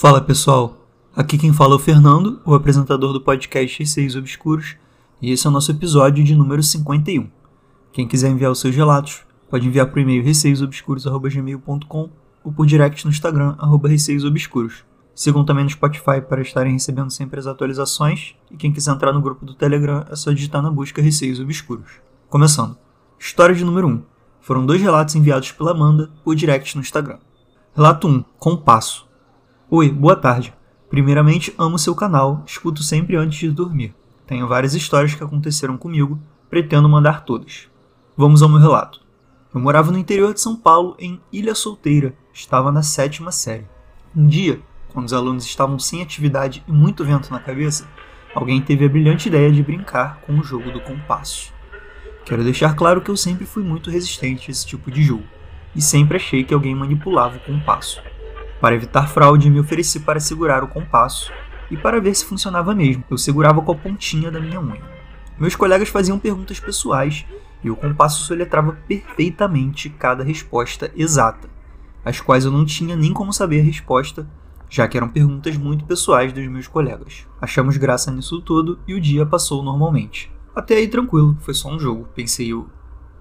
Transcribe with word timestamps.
Fala 0.00 0.20
pessoal, 0.20 0.86
aqui 1.12 1.36
quem 1.36 1.52
fala 1.52 1.72
é 1.72 1.74
o 1.74 1.78
Fernando, 1.80 2.40
o 2.44 2.54
apresentador 2.54 3.12
do 3.12 3.20
podcast 3.20 3.80
Receios 3.80 4.14
Obscuros, 4.14 4.76
e 5.20 5.32
esse 5.32 5.44
é 5.44 5.50
o 5.50 5.52
nosso 5.52 5.72
episódio 5.72 6.22
de 6.22 6.36
número 6.36 6.62
51. 6.62 7.28
Quem 7.92 8.06
quiser 8.06 8.30
enviar 8.30 8.52
os 8.52 8.60
seus 8.60 8.76
relatos, 8.76 9.22
pode 9.50 9.66
enviar 9.66 9.90
por 9.90 9.98
e-mail 9.98 10.22
receiosobscuros.gmail.com 10.22 12.10
ou 12.44 12.52
por 12.52 12.64
direct 12.64 13.04
no 13.04 13.10
Instagram, 13.10 13.56
arroba 13.58 13.88
receiosobscuros. 13.88 14.84
Sigam 15.16 15.44
também 15.44 15.64
no 15.64 15.70
Spotify 15.70 16.20
para 16.20 16.42
estarem 16.42 16.74
recebendo 16.74 17.10
sempre 17.10 17.40
as 17.40 17.48
atualizações, 17.48 18.36
e 18.52 18.56
quem 18.56 18.72
quiser 18.72 18.92
entrar 18.92 19.12
no 19.12 19.20
grupo 19.20 19.44
do 19.44 19.54
Telegram 19.54 20.04
é 20.08 20.14
só 20.14 20.30
digitar 20.30 20.62
na 20.62 20.70
busca 20.70 21.02
Receios 21.02 21.40
Obscuros. 21.40 21.90
Começando. 22.28 22.78
História 23.18 23.52
de 23.52 23.64
número 23.64 23.88
1. 23.88 24.02
Foram 24.42 24.64
dois 24.64 24.80
relatos 24.80 25.16
enviados 25.16 25.50
pela 25.50 25.72
Amanda 25.72 26.08
por 26.22 26.36
direct 26.36 26.76
no 26.76 26.82
Instagram. 26.82 27.18
Relato 27.74 28.06
1. 28.06 28.24
Compasso. 28.38 29.07
Oi, 29.70 29.90
boa 29.90 30.16
tarde. 30.16 30.54
Primeiramente, 30.88 31.54
amo 31.58 31.78
seu 31.78 31.94
canal, 31.94 32.42
escuto 32.46 32.82
sempre 32.82 33.16
antes 33.16 33.38
de 33.38 33.50
dormir. 33.50 33.94
Tenho 34.26 34.48
várias 34.48 34.72
histórias 34.72 35.14
que 35.14 35.22
aconteceram 35.22 35.76
comigo, 35.76 36.18
pretendo 36.48 36.88
mandar 36.88 37.26
todas. 37.26 37.68
Vamos 38.16 38.40
ao 38.40 38.48
meu 38.48 38.58
relato. 38.58 39.04
Eu 39.54 39.60
morava 39.60 39.92
no 39.92 39.98
interior 39.98 40.32
de 40.32 40.40
São 40.40 40.56
Paulo, 40.56 40.96
em 40.98 41.20
Ilha 41.30 41.54
Solteira, 41.54 42.14
estava 42.32 42.72
na 42.72 42.82
sétima 42.82 43.30
série. 43.30 43.66
Um 44.16 44.26
dia, 44.26 44.58
quando 44.88 45.04
os 45.04 45.12
alunos 45.12 45.44
estavam 45.44 45.78
sem 45.78 46.00
atividade 46.00 46.64
e 46.66 46.72
muito 46.72 47.04
vento 47.04 47.30
na 47.30 47.38
cabeça, 47.38 47.86
alguém 48.34 48.62
teve 48.62 48.86
a 48.86 48.88
brilhante 48.88 49.28
ideia 49.28 49.52
de 49.52 49.62
brincar 49.62 50.22
com 50.22 50.32
o 50.38 50.42
jogo 50.42 50.70
do 50.70 50.80
compasso. 50.80 51.52
Quero 52.24 52.42
deixar 52.42 52.74
claro 52.74 53.02
que 53.02 53.10
eu 53.10 53.16
sempre 53.18 53.44
fui 53.44 53.62
muito 53.62 53.90
resistente 53.90 54.48
a 54.48 54.50
esse 54.50 54.66
tipo 54.66 54.90
de 54.90 55.02
jogo, 55.02 55.24
e 55.76 55.82
sempre 55.82 56.16
achei 56.16 56.42
que 56.42 56.54
alguém 56.54 56.74
manipulava 56.74 57.36
o 57.36 57.40
compasso. 57.40 58.00
Para 58.60 58.74
evitar 58.74 59.08
fraude, 59.08 59.50
me 59.50 59.60
ofereci 59.60 60.00
para 60.00 60.18
segurar 60.18 60.64
o 60.64 60.68
compasso 60.68 61.32
e 61.70 61.76
para 61.76 62.00
ver 62.00 62.14
se 62.14 62.24
funcionava 62.24 62.74
mesmo. 62.74 63.04
Eu 63.08 63.16
segurava 63.16 63.62
com 63.62 63.70
a 63.70 63.74
pontinha 63.74 64.32
da 64.32 64.40
minha 64.40 64.60
unha. 64.60 64.82
Meus 65.38 65.54
colegas 65.54 65.88
faziam 65.88 66.18
perguntas 66.18 66.58
pessoais 66.58 67.24
e 67.62 67.70
o 67.70 67.76
compasso 67.76 68.24
soletrava 68.24 68.72
perfeitamente 68.88 69.88
cada 69.88 70.24
resposta 70.24 70.90
exata, 70.96 71.48
as 72.04 72.20
quais 72.20 72.44
eu 72.44 72.50
não 72.50 72.64
tinha 72.64 72.96
nem 72.96 73.12
como 73.12 73.32
saber 73.32 73.60
a 73.60 73.64
resposta, 73.64 74.28
já 74.68 74.88
que 74.88 74.96
eram 74.96 75.08
perguntas 75.08 75.56
muito 75.56 75.84
pessoais 75.84 76.32
dos 76.32 76.46
meus 76.48 76.66
colegas. 76.66 77.26
Achamos 77.40 77.76
graça 77.76 78.10
nisso 78.10 78.40
tudo 78.40 78.80
e 78.88 78.94
o 78.94 79.00
dia 79.00 79.24
passou 79.24 79.62
normalmente. 79.62 80.32
Até 80.54 80.74
aí 80.74 80.88
tranquilo, 80.88 81.36
foi 81.40 81.54
só 81.54 81.70
um 81.70 81.78
jogo, 81.78 82.08
pensei 82.12 82.52
eu. 82.52 82.68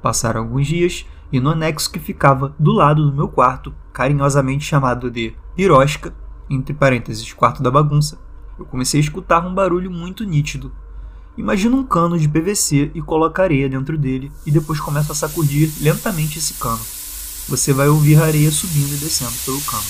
Passaram 0.02 0.42
alguns 0.42 0.66
dias 0.66 1.06
e 1.32 1.40
no 1.40 1.52
anexo 1.52 1.92
que 1.92 2.00
ficava 2.00 2.56
do 2.58 2.72
lado 2.72 3.06
do 3.06 3.16
meu 3.16 3.28
quarto, 3.28 3.74
carinhosamente 3.98 4.64
chamado 4.64 5.10
de 5.10 5.34
pirosca, 5.56 6.14
entre 6.48 6.72
parênteses, 6.72 7.34
quarto 7.34 7.64
da 7.64 7.72
bagunça, 7.72 8.20
eu 8.60 8.64
comecei 8.64 9.00
a 9.00 9.04
escutar 9.04 9.44
um 9.44 9.56
barulho 9.56 9.90
muito 9.90 10.24
nítido. 10.24 10.72
Imagina 11.36 11.76
um 11.76 11.84
cano 11.84 12.16
de 12.16 12.30
PVC 12.30 12.92
e 12.94 13.02
coloca 13.02 13.42
areia 13.42 13.68
dentro 13.68 13.98
dele 13.98 14.32
e 14.46 14.52
depois 14.52 14.80
começa 14.80 15.14
a 15.14 15.16
sacudir 15.16 15.72
lentamente 15.82 16.38
esse 16.38 16.54
cano. 16.54 16.80
Você 17.50 17.74
vai 17.74 17.88
ouvir 17.88 18.22
a 18.22 18.26
areia 18.26 18.52
subindo 18.52 18.94
e 18.94 18.98
descendo 18.98 19.34
pelo 19.44 19.62
cano. 19.62 19.84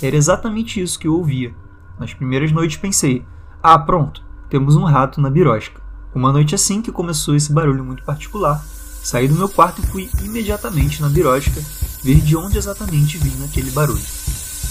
Era 0.00 0.16
exatamente 0.16 0.80
isso 0.80 0.98
que 0.98 1.06
eu 1.06 1.16
ouvia. 1.16 1.54
Nas 1.98 2.14
primeiras 2.14 2.50
noites 2.52 2.78
pensei: 2.78 3.26
ah, 3.62 3.78
pronto, 3.78 4.24
temos 4.48 4.74
um 4.74 4.84
rato 4.84 5.20
na 5.20 5.28
birosca. 5.28 5.82
Uma 6.14 6.32
noite 6.32 6.54
assim 6.54 6.80
que 6.80 6.90
começou 6.90 7.36
esse 7.36 7.52
barulho 7.52 7.84
muito 7.84 8.04
particular, 8.04 8.64
Saí 9.02 9.26
do 9.26 9.34
meu 9.34 9.48
quarto 9.48 9.80
e 9.80 9.86
fui 9.86 10.10
imediatamente 10.22 11.00
na 11.00 11.08
birosca 11.08 11.60
ver 12.04 12.16
de 12.16 12.36
onde 12.36 12.58
exatamente 12.58 13.16
vinha 13.16 13.46
aquele 13.46 13.70
barulho. 13.70 14.02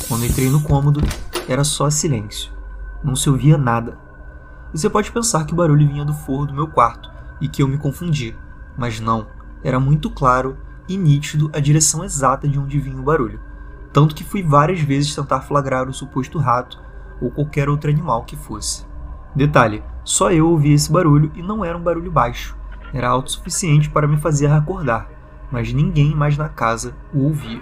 Quando 0.08 0.24
entrei 0.24 0.50
no 0.50 0.62
cômodo, 0.62 1.02
era 1.48 1.64
só 1.64 1.90
silêncio. 1.90 2.54
Não 3.04 3.16
se 3.16 3.28
ouvia 3.28 3.58
nada. 3.58 3.98
Você 4.72 4.88
pode 4.88 5.12
pensar 5.12 5.46
que 5.46 5.54
o 5.54 5.56
barulho 5.56 5.88
vinha 5.88 6.06
do 6.06 6.14
forro 6.14 6.46
do 6.46 6.54
meu 6.54 6.68
quarto 6.68 7.10
e 7.42 7.50
que 7.50 7.64
eu 7.64 7.68
me 7.68 7.80
confundi, 7.80 8.38
mas 8.78 9.00
não. 9.00 9.26
Era 9.64 9.80
muito 9.80 10.12
claro 10.12 10.58
e 10.88 10.96
nítido 10.96 11.50
a 11.52 11.60
direção 11.60 12.04
exata 12.04 12.48
de 12.48 12.60
onde 12.60 12.80
vinha 12.80 13.00
o 13.00 13.04
barulho, 13.04 13.42
tanto 13.92 14.14
que 14.14 14.24
fui 14.24 14.44
várias 14.44 14.80
vezes 14.80 15.14
tentar 15.14 15.42
flagrar 15.42 15.90
o 15.90 15.94
suposto 15.94 16.38
rato 16.38 16.80
ou 17.20 17.32
qualquer 17.32 17.68
outro 17.68 17.90
animal 17.90 18.26
que 18.26 18.36
fosse. 18.36 18.86
Detalhe: 19.36 19.84
só 20.04 20.32
eu 20.32 20.48
ouvia 20.48 20.76
esse 20.76 20.92
barulho 20.92 21.32
e 21.34 21.42
não 21.42 21.66
era 21.66 21.78
um 21.78 21.82
barulho 21.84 22.12
baixo 22.12 22.59
era 22.94 23.10
alto 23.10 23.28
o 23.28 23.32
suficiente 23.32 23.90
para 23.90 24.08
me 24.08 24.18
fazer 24.18 24.52
acordar, 24.52 25.10
mas 25.52 25.74
ninguém 25.74 26.16
mais 26.16 26.38
na 26.38 26.50
casa 26.50 26.96
o 27.14 27.26
ouvia. 27.26 27.62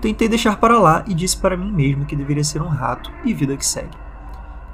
Tentei 0.00 0.28
deixar 0.28 0.56
para 0.56 0.78
lá 0.78 1.04
e 1.06 1.14
disse 1.14 1.36
para 1.36 1.56
mim 1.56 1.70
mesmo 1.70 2.04
que 2.04 2.16
deveria 2.16 2.42
ser 2.42 2.60
um 2.60 2.68
rato 2.68 3.10
e 3.24 3.32
vida 3.32 3.56
que 3.56 3.64
segue. 3.64 3.96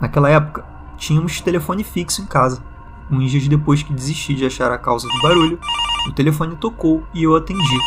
Naquela 0.01 0.31
época, 0.31 0.65
tínhamos 0.97 1.41
telefone 1.41 1.85
fixo 1.85 2.23
em 2.23 2.27
casa. 2.27 2.63
Uns 3.11 3.31
dias 3.31 3.47
depois 3.49 3.83
que 3.83 3.93
desisti 3.93 4.35
de 4.35 4.47
achar 4.47 4.71
a 4.71 4.79
causa 4.79 5.09
do 5.09 5.23
barulho, 5.23 5.59
o 6.07 6.13
telefone 6.13 6.57
tocou 6.57 7.03
e 7.13 7.23
eu 7.23 7.37
atendi. 7.37 7.79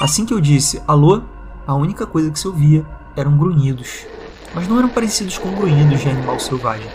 Assim 0.00 0.24
que 0.24 0.32
eu 0.32 0.40
disse 0.40 0.82
alô, 0.86 1.22
a 1.66 1.74
única 1.74 2.06
coisa 2.06 2.30
que 2.30 2.38
se 2.38 2.48
ouvia 2.48 2.86
eram 3.16 3.36
grunhidos. 3.36 4.06
Mas 4.54 4.66
não 4.66 4.78
eram 4.78 4.88
parecidos 4.88 5.36
com 5.36 5.54
grunhidos 5.54 6.00
de 6.00 6.08
animal 6.08 6.40
selvagem. 6.40 6.88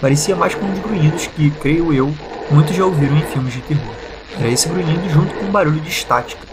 Parecia 0.00 0.36
mais 0.36 0.54
com 0.54 0.70
os 0.70 0.78
grunhidos 0.78 1.26
que, 1.26 1.50
creio 1.50 1.92
eu, 1.92 2.14
muitos 2.52 2.76
já 2.76 2.84
ouviram 2.84 3.16
em 3.16 3.22
filmes 3.22 3.54
de 3.54 3.60
terror. 3.62 3.94
Era 4.38 4.48
esse 4.48 4.68
grunhido 4.68 5.08
junto 5.08 5.34
com 5.34 5.46
um 5.46 5.50
barulho 5.50 5.80
de 5.80 5.88
estática. 5.88 6.46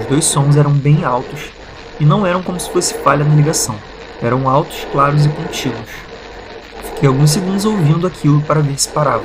Os 0.00 0.06
dois 0.06 0.24
sons 0.24 0.56
eram 0.56 0.72
bem 0.72 1.04
altos 1.04 1.52
e 2.00 2.04
não 2.04 2.26
eram 2.26 2.42
como 2.42 2.58
se 2.58 2.70
fosse 2.70 2.94
falha 2.94 3.24
na 3.24 3.34
ligação. 3.34 3.76
Eram 4.20 4.48
altos, 4.48 4.86
claros 4.90 5.24
e 5.26 5.28
contínuos. 5.28 5.90
Fiquei 6.82 7.08
alguns 7.08 7.30
segundos 7.30 7.64
ouvindo 7.64 8.06
aquilo 8.06 8.40
para 8.42 8.60
ver 8.60 8.78
se 8.78 8.88
parava, 8.88 9.24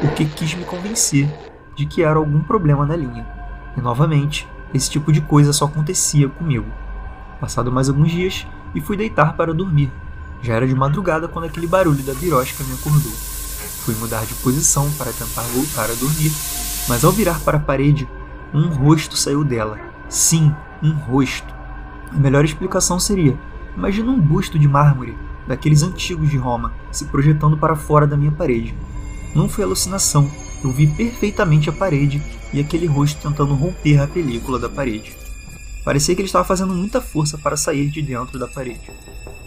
porque 0.00 0.24
quis 0.24 0.54
me 0.54 0.64
convencer 0.64 1.28
de 1.74 1.86
que 1.86 2.02
era 2.02 2.18
algum 2.18 2.40
problema 2.40 2.84
na 2.84 2.96
linha. 2.96 3.26
E 3.76 3.80
novamente, 3.80 4.46
esse 4.74 4.90
tipo 4.90 5.12
de 5.12 5.20
coisa 5.20 5.52
só 5.52 5.64
acontecia 5.66 6.28
comigo. 6.28 6.66
Passado 7.40 7.72
mais 7.72 7.88
alguns 7.88 8.10
dias, 8.10 8.46
e 8.74 8.80
fui 8.80 8.96
deitar 8.96 9.36
para 9.36 9.54
dormir. 9.54 9.90
Já 10.42 10.54
era 10.54 10.66
de 10.66 10.74
madrugada 10.74 11.28
quando 11.28 11.44
aquele 11.44 11.66
barulho 11.66 12.02
da 12.02 12.14
birosca 12.14 12.64
me 12.64 12.74
acordou. 12.74 13.31
Fui 13.84 13.96
mudar 13.96 14.24
de 14.24 14.34
posição 14.34 14.88
para 14.92 15.12
tentar 15.12 15.42
voltar 15.42 15.90
a 15.90 15.94
dormir, 15.94 16.30
mas 16.88 17.04
ao 17.04 17.10
virar 17.10 17.40
para 17.40 17.56
a 17.56 17.60
parede, 17.60 18.08
um 18.54 18.68
rosto 18.68 19.16
saiu 19.16 19.42
dela. 19.42 19.76
Sim, 20.08 20.54
um 20.80 20.92
rosto. 20.92 21.52
A 22.12 22.16
melhor 22.16 22.44
explicação 22.44 23.00
seria: 23.00 23.36
imagina 23.76 24.12
um 24.12 24.20
busto 24.20 24.56
de 24.56 24.68
mármore, 24.68 25.18
daqueles 25.48 25.82
antigos 25.82 26.30
de 26.30 26.36
Roma, 26.36 26.72
se 26.92 27.06
projetando 27.06 27.56
para 27.56 27.74
fora 27.74 28.06
da 28.06 28.16
minha 28.16 28.30
parede. 28.30 28.72
Não 29.34 29.48
foi 29.48 29.64
alucinação, 29.64 30.30
eu 30.62 30.70
vi 30.70 30.86
perfeitamente 30.86 31.68
a 31.68 31.72
parede 31.72 32.22
e 32.52 32.60
aquele 32.60 32.86
rosto 32.86 33.20
tentando 33.20 33.54
romper 33.54 33.98
a 34.00 34.06
película 34.06 34.60
da 34.60 34.68
parede. 34.68 35.16
Parecia 35.84 36.14
que 36.14 36.20
ele 36.20 36.26
estava 36.26 36.44
fazendo 36.44 36.72
muita 36.72 37.00
força 37.00 37.36
para 37.36 37.56
sair 37.56 37.90
de 37.90 38.00
dentro 38.00 38.38
da 38.38 38.46
parede. 38.46 38.92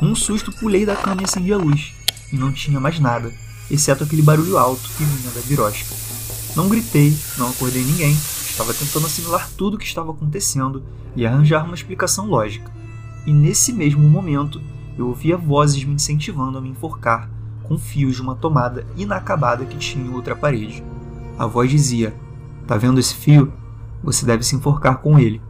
Um 0.02 0.13
susto 0.13 0.52
pulei 0.52 0.85
da 0.85 0.97
cama 0.97 1.22
e 1.22 1.23
acendi 1.23 1.53
a 1.53 1.57
luz, 1.57 1.94
e 2.34 2.38
não 2.38 2.52
tinha 2.52 2.81
mais 2.81 3.00
nada 3.00 3.31
exceto 3.69 4.03
aquele 4.03 4.21
barulho 4.21 4.57
alto 4.57 4.89
que 4.97 5.03
vinha 5.03 5.31
da 5.31 5.41
birosca. 5.41 5.95
Não 6.55 6.69
gritei, 6.69 7.17
não 7.37 7.49
acordei 7.49 7.83
ninguém, 7.83 8.13
estava 8.13 8.73
tentando 8.73 9.05
assimilar 9.05 9.49
tudo 9.57 9.75
o 9.75 9.77
que 9.77 9.85
estava 9.85 10.11
acontecendo 10.11 10.83
e 11.15 11.25
arranjar 11.25 11.65
uma 11.65 11.75
explicação 11.75 12.27
lógica. 12.27 12.71
E 13.25 13.33
nesse 13.33 13.73
mesmo 13.73 14.07
momento, 14.07 14.61
eu 14.97 15.07
ouvia 15.07 15.35
vozes 15.35 15.83
me 15.83 15.95
incentivando 15.95 16.57
a 16.57 16.61
me 16.61 16.69
enforcar 16.69 17.29
com 17.63 17.77
fios 17.77 18.15
de 18.15 18.21
uma 18.21 18.35
tomada 18.35 18.85
inacabada 18.95 19.65
que 19.65 19.77
tinha 19.77 20.05
em 20.05 20.13
outra 20.13 20.35
parede. 20.35 20.83
A 21.37 21.45
voz 21.45 21.69
dizia: 21.69 22.16
Tá 22.67 22.78
vendo 22.78 22.99
esse 22.99 23.16
fio? 23.16 23.51
Você 24.03 24.25
deve 24.25 24.43
se 24.43 24.55
enforcar 24.55 24.99
com 24.99 25.19
ele. 25.19 25.41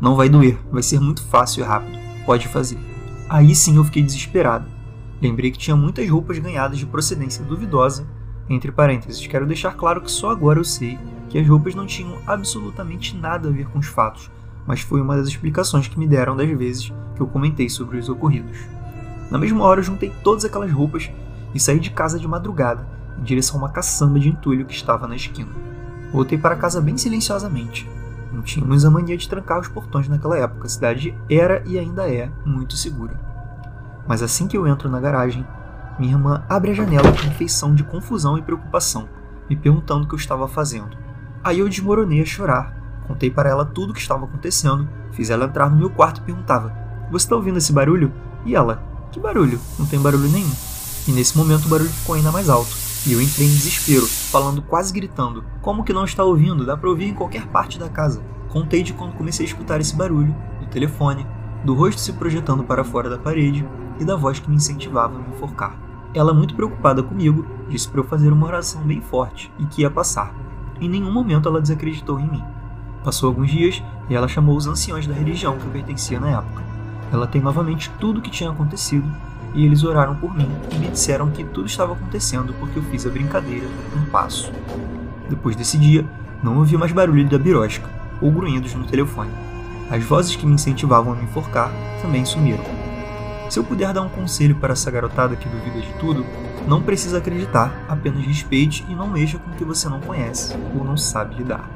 Não 0.00 0.14
vai 0.16 0.28
doer, 0.28 0.58
vai 0.70 0.82
ser 0.82 1.00
muito 1.00 1.22
fácil 1.24 1.62
e 1.62 1.66
rápido. 1.66 1.98
Pode 2.24 2.48
fazer. 2.48 2.78
Aí 3.28 3.54
sim 3.54 3.76
eu 3.76 3.84
fiquei 3.84 4.02
desesperado. 4.02 4.66
Lembrei 5.24 5.50
que 5.50 5.56
tinha 5.56 5.74
muitas 5.74 6.06
roupas 6.06 6.38
ganhadas 6.38 6.76
de 6.76 6.84
procedência 6.84 7.42
duvidosa. 7.42 8.06
Entre 8.46 8.70
parênteses, 8.70 9.26
quero 9.26 9.46
deixar 9.46 9.74
claro 9.74 10.02
que 10.02 10.10
só 10.10 10.28
agora 10.28 10.58
eu 10.58 10.64
sei 10.64 10.98
que 11.30 11.38
as 11.38 11.48
roupas 11.48 11.74
não 11.74 11.86
tinham 11.86 12.18
absolutamente 12.26 13.16
nada 13.16 13.48
a 13.48 13.50
ver 13.50 13.66
com 13.68 13.78
os 13.78 13.86
fatos, 13.86 14.30
mas 14.66 14.82
foi 14.82 15.00
uma 15.00 15.16
das 15.16 15.28
explicações 15.28 15.88
que 15.88 15.98
me 15.98 16.06
deram 16.06 16.36
das 16.36 16.50
vezes 16.50 16.92
que 17.16 17.22
eu 17.22 17.26
comentei 17.26 17.70
sobre 17.70 17.96
os 17.96 18.10
ocorridos. 18.10 18.58
Na 19.30 19.38
mesma 19.38 19.64
hora, 19.64 19.80
eu 19.80 19.84
juntei 19.84 20.12
todas 20.22 20.44
aquelas 20.44 20.70
roupas 20.70 21.10
e 21.54 21.58
saí 21.58 21.80
de 21.80 21.88
casa 21.88 22.18
de 22.18 22.28
madrugada, 22.28 22.86
em 23.18 23.22
direção 23.22 23.56
a 23.56 23.60
uma 23.60 23.72
caçamba 23.72 24.20
de 24.20 24.28
entulho 24.28 24.66
que 24.66 24.74
estava 24.74 25.08
na 25.08 25.16
esquina. 25.16 25.52
Voltei 26.12 26.36
para 26.36 26.54
casa 26.54 26.82
bem 26.82 26.98
silenciosamente. 26.98 27.88
Não 28.30 28.42
tínhamos 28.42 28.84
a 28.84 28.90
mania 28.90 29.16
de 29.16 29.26
trancar 29.26 29.58
os 29.58 29.68
portões 29.68 30.06
naquela 30.06 30.36
época, 30.38 30.66
a 30.66 30.68
cidade 30.68 31.14
era 31.30 31.62
e 31.64 31.78
ainda 31.78 32.06
é 32.06 32.30
muito 32.44 32.76
segura. 32.76 33.23
Mas 34.06 34.22
assim 34.22 34.46
que 34.46 34.56
eu 34.56 34.66
entro 34.66 34.88
na 34.88 35.00
garagem, 35.00 35.46
minha 35.98 36.12
irmã 36.12 36.42
abre 36.48 36.72
a 36.72 36.74
janela 36.74 37.10
com 37.12 37.30
feição 37.32 37.74
de 37.74 37.84
confusão 37.84 38.36
e 38.36 38.42
preocupação, 38.42 39.08
me 39.48 39.56
perguntando 39.56 40.04
o 40.04 40.08
que 40.08 40.14
eu 40.14 40.18
estava 40.18 40.48
fazendo. 40.48 40.96
Aí 41.42 41.58
eu 41.58 41.68
desmoronei 41.68 42.20
a 42.20 42.24
chorar, 42.24 42.74
contei 43.06 43.30
para 43.30 43.50
ela 43.50 43.64
tudo 43.64 43.90
o 43.90 43.94
que 43.94 44.00
estava 44.00 44.24
acontecendo, 44.24 44.88
fiz 45.12 45.30
ela 45.30 45.44
entrar 45.46 45.70
no 45.70 45.76
meu 45.76 45.90
quarto 45.90 46.20
e 46.20 46.24
perguntava: 46.24 46.74
Você 47.10 47.26
está 47.26 47.36
ouvindo 47.36 47.58
esse 47.58 47.72
barulho? 47.72 48.12
E 48.44 48.54
ela: 48.54 48.82
Que 49.12 49.20
barulho? 49.20 49.60
Não 49.78 49.86
tem 49.86 50.00
barulho 50.00 50.28
nenhum. 50.28 50.52
E 51.06 51.12
nesse 51.12 51.36
momento 51.36 51.66
o 51.66 51.68
barulho 51.68 51.90
ficou 51.90 52.14
ainda 52.14 52.32
mais 52.32 52.48
alto. 52.48 52.74
E 53.06 53.12
eu 53.12 53.20
entrei 53.20 53.46
em 53.46 53.50
desespero, 53.50 54.06
falando 54.06 54.62
quase 54.62 54.92
gritando. 54.92 55.44
Como 55.60 55.84
que 55.84 55.92
não 55.92 56.04
está 56.04 56.24
ouvindo? 56.24 56.64
Dá 56.64 56.76
pra 56.76 56.88
ouvir 56.88 57.04
em 57.04 57.14
qualquer 57.14 57.46
parte 57.48 57.78
da 57.78 57.88
casa. 57.88 58.22
Contei 58.48 58.82
de 58.82 58.94
quando 58.94 59.12
comecei 59.12 59.44
a 59.44 59.48
escutar 59.48 59.80
esse 59.80 59.94
barulho, 59.94 60.34
do 60.60 60.66
telefone, 60.66 61.26
do 61.64 61.74
rosto 61.74 62.00
se 62.00 62.12
projetando 62.12 62.62
para 62.62 62.84
fora 62.84 63.08
da 63.08 63.18
parede 63.18 63.66
e 63.98 64.04
da 64.04 64.14
voz 64.14 64.38
que 64.38 64.48
me 64.48 64.56
incentivava 64.56 65.16
a 65.16 65.18
me 65.18 65.28
enforcar. 65.30 65.76
Ela, 66.12 66.34
muito 66.34 66.54
preocupada 66.54 67.02
comigo, 67.02 67.44
disse 67.68 67.88
para 67.88 68.00
eu 68.00 68.04
fazer 68.04 68.32
uma 68.32 68.46
oração 68.46 68.82
bem 68.82 69.00
forte 69.00 69.52
e 69.58 69.64
que 69.64 69.82
ia 69.82 69.90
passar. 69.90 70.32
Em 70.80 70.88
nenhum 70.88 71.10
momento 71.10 71.48
ela 71.48 71.60
desacreditou 71.60 72.20
em 72.20 72.30
mim. 72.30 72.44
Passou 73.02 73.28
alguns 73.28 73.50
dias 73.50 73.82
e 74.08 74.14
ela 74.14 74.28
chamou 74.28 74.56
os 74.56 74.66
anciões 74.66 75.06
da 75.06 75.14
religião 75.14 75.56
que 75.56 75.64
eu 75.64 75.70
pertencia 75.70 76.20
na 76.20 76.30
época. 76.30 76.62
Ela 77.12 77.26
tem 77.26 77.40
novamente 77.40 77.90
tudo 77.98 78.18
o 78.18 78.22
que 78.22 78.30
tinha 78.30 78.50
acontecido 78.50 79.10
e 79.54 79.64
eles 79.64 79.84
oraram 79.84 80.16
por 80.16 80.34
mim 80.34 80.50
e 80.72 80.78
me 80.78 80.88
disseram 80.88 81.30
que 81.30 81.44
tudo 81.44 81.66
estava 81.66 81.92
acontecendo 81.92 82.54
porque 82.58 82.78
eu 82.78 82.82
fiz 82.84 83.06
a 83.06 83.10
brincadeira 83.10 83.66
um 83.96 84.04
passo. 84.10 84.52
Depois 85.28 85.56
desse 85.56 85.78
dia, 85.78 86.04
não 86.42 86.58
ouvi 86.58 86.76
mais 86.76 86.92
barulho 86.92 87.28
da 87.28 87.38
birosca 87.38 87.88
ou 88.20 88.30
grunhidos 88.30 88.74
no 88.74 88.84
telefone. 88.84 89.30
As 89.90 90.02
vozes 90.02 90.36
que 90.36 90.46
me 90.46 90.54
incentivavam 90.54 91.12
a 91.12 91.16
me 91.16 91.24
enforcar 91.24 91.70
também 92.00 92.24
sumiram. 92.24 92.64
Se 93.48 93.58
eu 93.58 93.64
puder 93.64 93.92
dar 93.92 94.02
um 94.02 94.08
conselho 94.08 94.56
para 94.56 94.72
essa 94.72 94.90
garotada 94.90 95.36
que 95.36 95.48
duvida 95.48 95.80
de 95.80 95.92
tudo, 95.94 96.24
não 96.66 96.82
precisa 96.82 97.18
acreditar, 97.18 97.84
apenas 97.88 98.24
respeite 98.24 98.84
e 98.88 98.94
não 98.94 99.08
mexa 99.08 99.38
com 99.38 99.50
o 99.50 99.54
que 99.54 99.64
você 99.64 99.88
não 99.88 100.00
conhece 100.00 100.56
ou 100.76 100.84
não 100.84 100.96
sabe 100.96 101.34
lidar. 101.36 101.68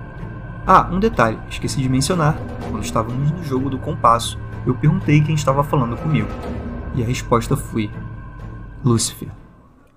Ah, 0.66 0.88
um 0.90 0.99
detalhe, 0.99 1.38
esqueci 1.49 1.81
de 1.81 1.88
mencionar, 1.88 2.37
quando 2.70 2.82
estávamos 2.82 3.31
no 3.31 3.44
jogo 3.44 3.70
do 3.70 3.78
compasso, 3.78 4.38
eu 4.66 4.75
perguntei 4.75 5.22
quem 5.22 5.34
estava 5.34 5.62
falando 5.62 5.96
comigo. 5.96 6.28
E 6.94 7.02
a 7.02 7.06
resposta 7.06 7.56
foi 7.56 7.90
Lúcifer. 8.84 9.28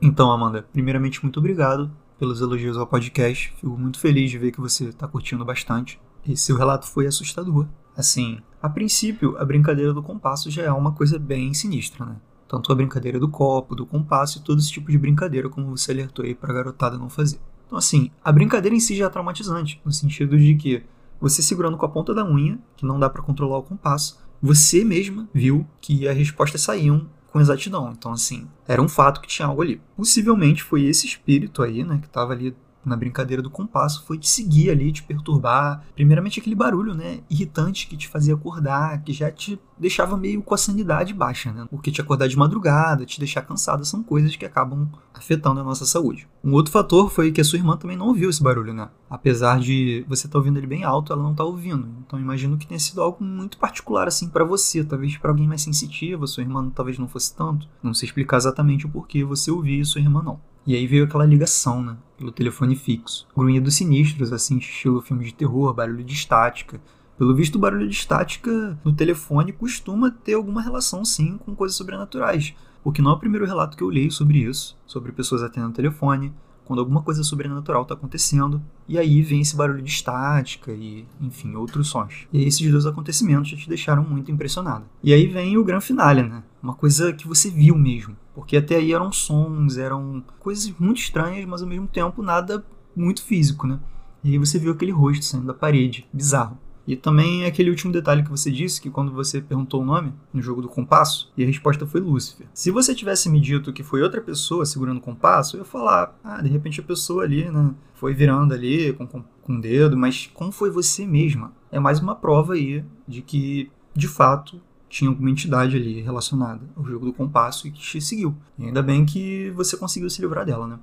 Então, 0.02 0.32
Amanda, 0.32 0.66
primeiramente, 0.72 1.22
muito 1.24 1.40
obrigado 1.40 1.92
pelos 2.18 2.42
elogios 2.42 2.78
ao 2.78 2.88
podcast. 2.88 3.54
Fico 3.56 3.78
muito 3.78 4.00
feliz 4.00 4.30
de 4.30 4.38
ver 4.38 4.52
que 4.52 4.62
você 4.62 4.86
está 4.86 5.08
curtindo 5.08 5.44
bastante. 5.44 6.00
E 6.26 6.38
seu 6.38 6.56
relato 6.56 6.88
foi 6.88 7.08
assustador. 7.08 7.68
Assim, 8.02 8.40
a 8.60 8.68
princípio, 8.68 9.38
a 9.38 9.46
brincadeira 9.46 9.94
do 9.94 10.02
compasso 10.02 10.50
já 10.50 10.64
é 10.64 10.72
uma 10.72 10.92
coisa 10.92 11.20
bem 11.20 11.54
sinistra, 11.54 12.04
né? 12.04 12.16
Tanto 12.48 12.72
a 12.72 12.76
brincadeira 12.76 13.20
do 13.20 13.30
copo, 13.30 13.76
do 13.76 13.86
compasso 13.86 14.40
e 14.40 14.42
todo 14.42 14.58
esse 14.58 14.72
tipo 14.72 14.90
de 14.90 14.98
brincadeira, 14.98 15.48
como 15.48 15.70
você 15.70 15.92
alertou 15.92 16.26
aí 16.26 16.34
pra 16.34 16.52
garotada 16.52 16.98
não 16.98 17.12
fazer. 17.12 17.40
Então, 17.68 17.78
assim, 17.78 18.10
a 18.24 18.32
brincadeira 18.32 18.76
em 18.76 18.80
si 18.80 18.96
já 18.96 19.06
é 19.06 19.10
traumatizante, 19.10 19.80
no 19.86 19.92
sentido 19.92 20.36
de 20.36 20.56
que 20.56 20.84
você 21.20 21.44
segurando 21.44 21.78
com 21.78 21.86
a 21.86 21.90
ponta 21.90 22.12
da 22.12 22.26
unha, 22.26 22.58
que 22.76 22.88
não 22.88 23.00
dá 23.00 23.08
para 23.08 23.22
controlar 23.22 23.60
o 23.60 23.64
compasso, 23.64 24.20
você 24.42 24.84
mesma 24.84 25.30
viu 25.32 25.64
que 25.80 26.08
as 26.08 26.18
respostas 26.18 26.62
saíam 26.62 27.08
com 27.32 27.40
exatidão. 27.40 27.94
Então, 27.96 28.12
assim, 28.12 28.48
era 28.68 28.82
um 28.82 28.90
fato 28.90 29.22
que 29.22 29.28
tinha 29.28 29.48
algo 29.48 29.62
ali. 29.62 29.80
Possivelmente 29.96 30.64
foi 30.64 30.86
esse 30.86 31.06
espírito 31.06 31.62
aí, 31.62 31.84
né, 31.84 32.00
que 32.00 32.08
estava 32.08 32.34
ali 32.34 32.56
na 32.84 32.96
brincadeira 32.96 33.42
do 33.42 33.50
compasso 33.50 34.04
foi 34.06 34.18
te 34.18 34.30
seguir 34.30 34.70
ali, 34.70 34.92
te 34.92 35.04
perturbar. 35.04 35.84
Primeiramente 35.96 36.40
aquele 36.40 36.56
barulho, 36.56 36.94
né, 36.94 37.20
irritante 37.30 37.88
que 37.88 37.98
te 37.98 38.08
fazia 38.08 38.34
acordar, 38.34 39.02
que 39.04 39.14
já 39.14 39.32
te 39.32 39.60
deixava 39.78 40.16
meio 40.16 40.42
com 40.44 40.54
a 40.54 40.58
sanidade 40.58 41.14
baixa, 41.14 41.52
né? 41.52 41.66
Porque 41.70 41.92
te 41.92 42.02
acordar 42.02 42.28
de 42.28 42.38
madrugada, 42.38 43.06
te 43.06 43.20
deixar 43.20 43.42
cansada 43.42 43.84
são 43.84 44.04
coisas 44.04 44.36
que 44.36 44.46
acabam 44.46 44.88
afetando 45.14 45.60
a 45.60 45.64
nossa 45.64 45.86
saúde. 45.86 46.28
Um 46.44 46.54
outro 46.54 46.72
fator 46.72 47.10
foi 47.10 47.32
que 47.32 47.42
a 47.42 47.44
sua 47.44 47.58
irmã 47.58 47.76
também 47.76 47.98
não 47.98 48.08
ouviu 48.08 48.30
esse 48.30 48.42
barulho, 48.42 48.74
né? 48.74 48.90
Apesar 49.10 49.60
de 49.60 50.06
você 50.08 50.28
estar 50.28 50.34
tá 50.34 50.38
ouvindo 50.38 50.58
ele 50.58 50.68
bem 50.68 50.84
alto, 50.84 51.12
ela 51.12 51.24
não 51.24 51.32
está 51.32 51.44
ouvindo. 51.44 51.88
Então 52.06 52.20
imagino 52.20 52.58
que 52.58 52.68
tenha 52.68 52.80
sido 52.80 53.02
algo 53.02 53.24
muito 53.24 53.58
particular 53.58 54.08
assim 54.08 54.30
para 54.30 54.46
você, 54.46 54.84
talvez 54.84 55.18
para 55.18 55.32
alguém 55.32 55.48
mais 55.48 55.62
sensitivo, 55.62 56.28
sua 56.28 56.44
irmã 56.44 56.70
talvez 56.70 56.98
não 57.00 57.08
fosse 57.08 57.36
tanto. 57.36 57.68
Não 57.82 57.94
sei 57.94 58.08
explicar 58.08 58.38
exatamente 58.38 58.86
o 58.86 58.90
porquê 58.90 59.24
você 59.24 59.50
ouvia 59.50 59.82
e 59.82 59.86
sua 59.86 60.02
irmã 60.02 60.22
não. 60.22 60.40
E 60.66 60.76
aí 60.76 60.86
veio 60.86 61.06
aquela 61.06 61.26
ligação, 61.26 61.82
né? 61.82 61.98
Pelo 62.18 62.32
telefone 62.32 62.76
fixo. 62.76 63.28
Grunhidos 63.36 63.76
sinistros, 63.76 64.32
assim, 64.32 64.58
estilo 64.58 65.02
filme 65.02 65.26
de 65.26 65.34
terror, 65.34 65.74
barulho 65.74 66.04
de 66.04 66.14
estática. 66.14 66.80
Pelo 67.18 67.36
visto, 67.36 67.56
o 67.56 67.60
barulho 67.60 67.88
de 67.88 67.96
estática 67.96 68.80
no 68.84 68.94
telefone 68.94 69.52
costuma 69.52 70.12
ter 70.12 70.34
alguma 70.34 70.62
relação, 70.62 71.04
sim, 71.04 71.38
com 71.38 71.56
coisas 71.56 71.76
sobrenaturais. 71.78 72.54
Porque 72.84 73.02
não 73.02 73.12
é 73.12 73.14
o 73.14 73.20
primeiro 73.20 73.46
relato 73.46 73.76
que 73.76 73.84
eu 73.84 73.90
leio 73.90 74.12
sobre 74.12 74.40
isso, 74.40 74.78
sobre 74.86 75.12
pessoas 75.12 75.44
atendendo 75.44 75.72
o 75.72 75.76
telefone, 75.76 76.34
quando 76.72 76.80
alguma 76.80 77.02
coisa 77.02 77.22
sobrenatural 77.22 77.82
está 77.82 77.96
acontecendo, 77.96 78.62
e 78.88 78.98
aí 78.98 79.22
vem 79.22 79.42
esse 79.42 79.58
barulho 79.58 79.82
de 79.82 79.92
estática 79.92 80.72
e, 80.72 81.06
enfim, 81.20 81.54
outros 81.54 81.90
sons. 81.90 82.26
E 82.32 82.46
esses 82.46 82.72
dois 82.72 82.86
acontecimentos 82.86 83.50
já 83.50 83.58
te 83.58 83.68
deixaram 83.68 84.06
muito 84.06 84.32
impressionado. 84.32 84.86
E 85.04 85.14
aí 85.14 85.28
vem 85.28 85.58
o 85.58 85.66
grande 85.66 85.84
finale, 85.84 86.24
né? 86.24 86.42
Uma 86.64 86.74
coisa 86.74 87.12
que 87.12 87.28
você 87.28 87.50
viu 87.50 87.78
mesmo. 87.78 88.16
Porque 88.34 88.56
até 88.56 88.78
aí 88.78 88.94
eram 88.94 89.12
sons, 89.12 89.76
eram 89.76 90.24
coisas 90.40 90.74
muito 90.80 91.02
estranhas, 91.02 91.46
mas 91.46 91.62
ao 91.62 91.68
mesmo 91.68 91.88
tempo 91.88 92.24
nada 92.24 92.66
muito 92.96 93.22
físico, 93.22 93.68
né? 93.68 93.78
E 94.24 94.32
aí 94.32 94.38
você 94.38 94.58
viu 94.58 94.72
aquele 94.72 94.94
rosto 94.94 95.26
saindo 95.26 95.48
da 95.48 95.54
parede, 95.54 96.08
bizarro. 96.14 96.58
E 96.88 96.96
também 96.96 97.46
aquele 97.46 97.70
último 97.70 97.94
detalhe 97.94 98.24
que 98.24 98.30
você 98.30 98.50
disse, 98.50 98.82
que 98.82 98.90
quando 98.90 99.12
você 99.12 99.42
perguntou 99.42 99.82
o 99.82 99.86
nome 99.86 100.14
no 100.34 100.42
jogo 100.42 100.62
do 100.62 100.68
compasso, 100.68 101.32
e 101.38 101.44
a 101.44 101.48
resposta 101.48 101.86
foi 101.86 102.02
Lúcifer. 102.02 102.48
Se 102.54 102.72
você 102.72 102.96
tivesse 102.96 103.30
me 103.30 103.40
dito 103.40 103.72
que 103.72 103.84
foi 103.84 104.02
outra 104.02 104.22
pessoa 104.22 104.66
segurando 104.66 104.98
o 104.98 105.02
compasso, 105.02 105.56
eu 105.56 105.60
ia 105.60 105.66
falar, 105.66 106.18
ah, 106.24 106.42
de 106.42 106.50
repente 106.50 106.80
a 106.80 106.84
pessoa 106.84 107.24
ali, 107.24 107.50
né, 107.50 107.74
foi 107.94 108.14
virando 108.14 108.54
ali 108.54 108.94
com, 108.94 109.06
com, 109.06 109.24
com 109.42 109.56
o 109.56 109.62
dedo, 109.62 109.96
mas 109.96 110.30
como 110.34 110.52
foi 110.52 110.72
você 110.72 111.06
mesma? 111.06 111.54
É 111.72 111.80
mais 111.80 112.00
uma 112.00 112.16
prova 112.16 112.54
aí 112.54 112.84
de 113.08 113.22
que, 113.22 113.72
de 113.96 114.08
fato, 114.08 114.60
tinha 114.90 115.10
alguma 115.10 115.30
entidade 115.30 115.78
ali 115.78 116.02
relacionada 116.02 116.62
ao 116.76 116.84
jogo 116.84 117.06
do 117.06 117.14
compasso 117.14 117.68
e 117.68 117.72
que 117.72 117.80
te 117.80 118.02
seguiu. 118.02 118.36
E 118.60 118.66
ainda 118.66 118.82
bem 118.82 119.06
que 119.06 119.50
você 119.52 119.78
conseguiu 119.78 120.10
se 120.10 120.22
livrar 120.22 120.46
dela, 120.46 120.68
né? 120.68 120.80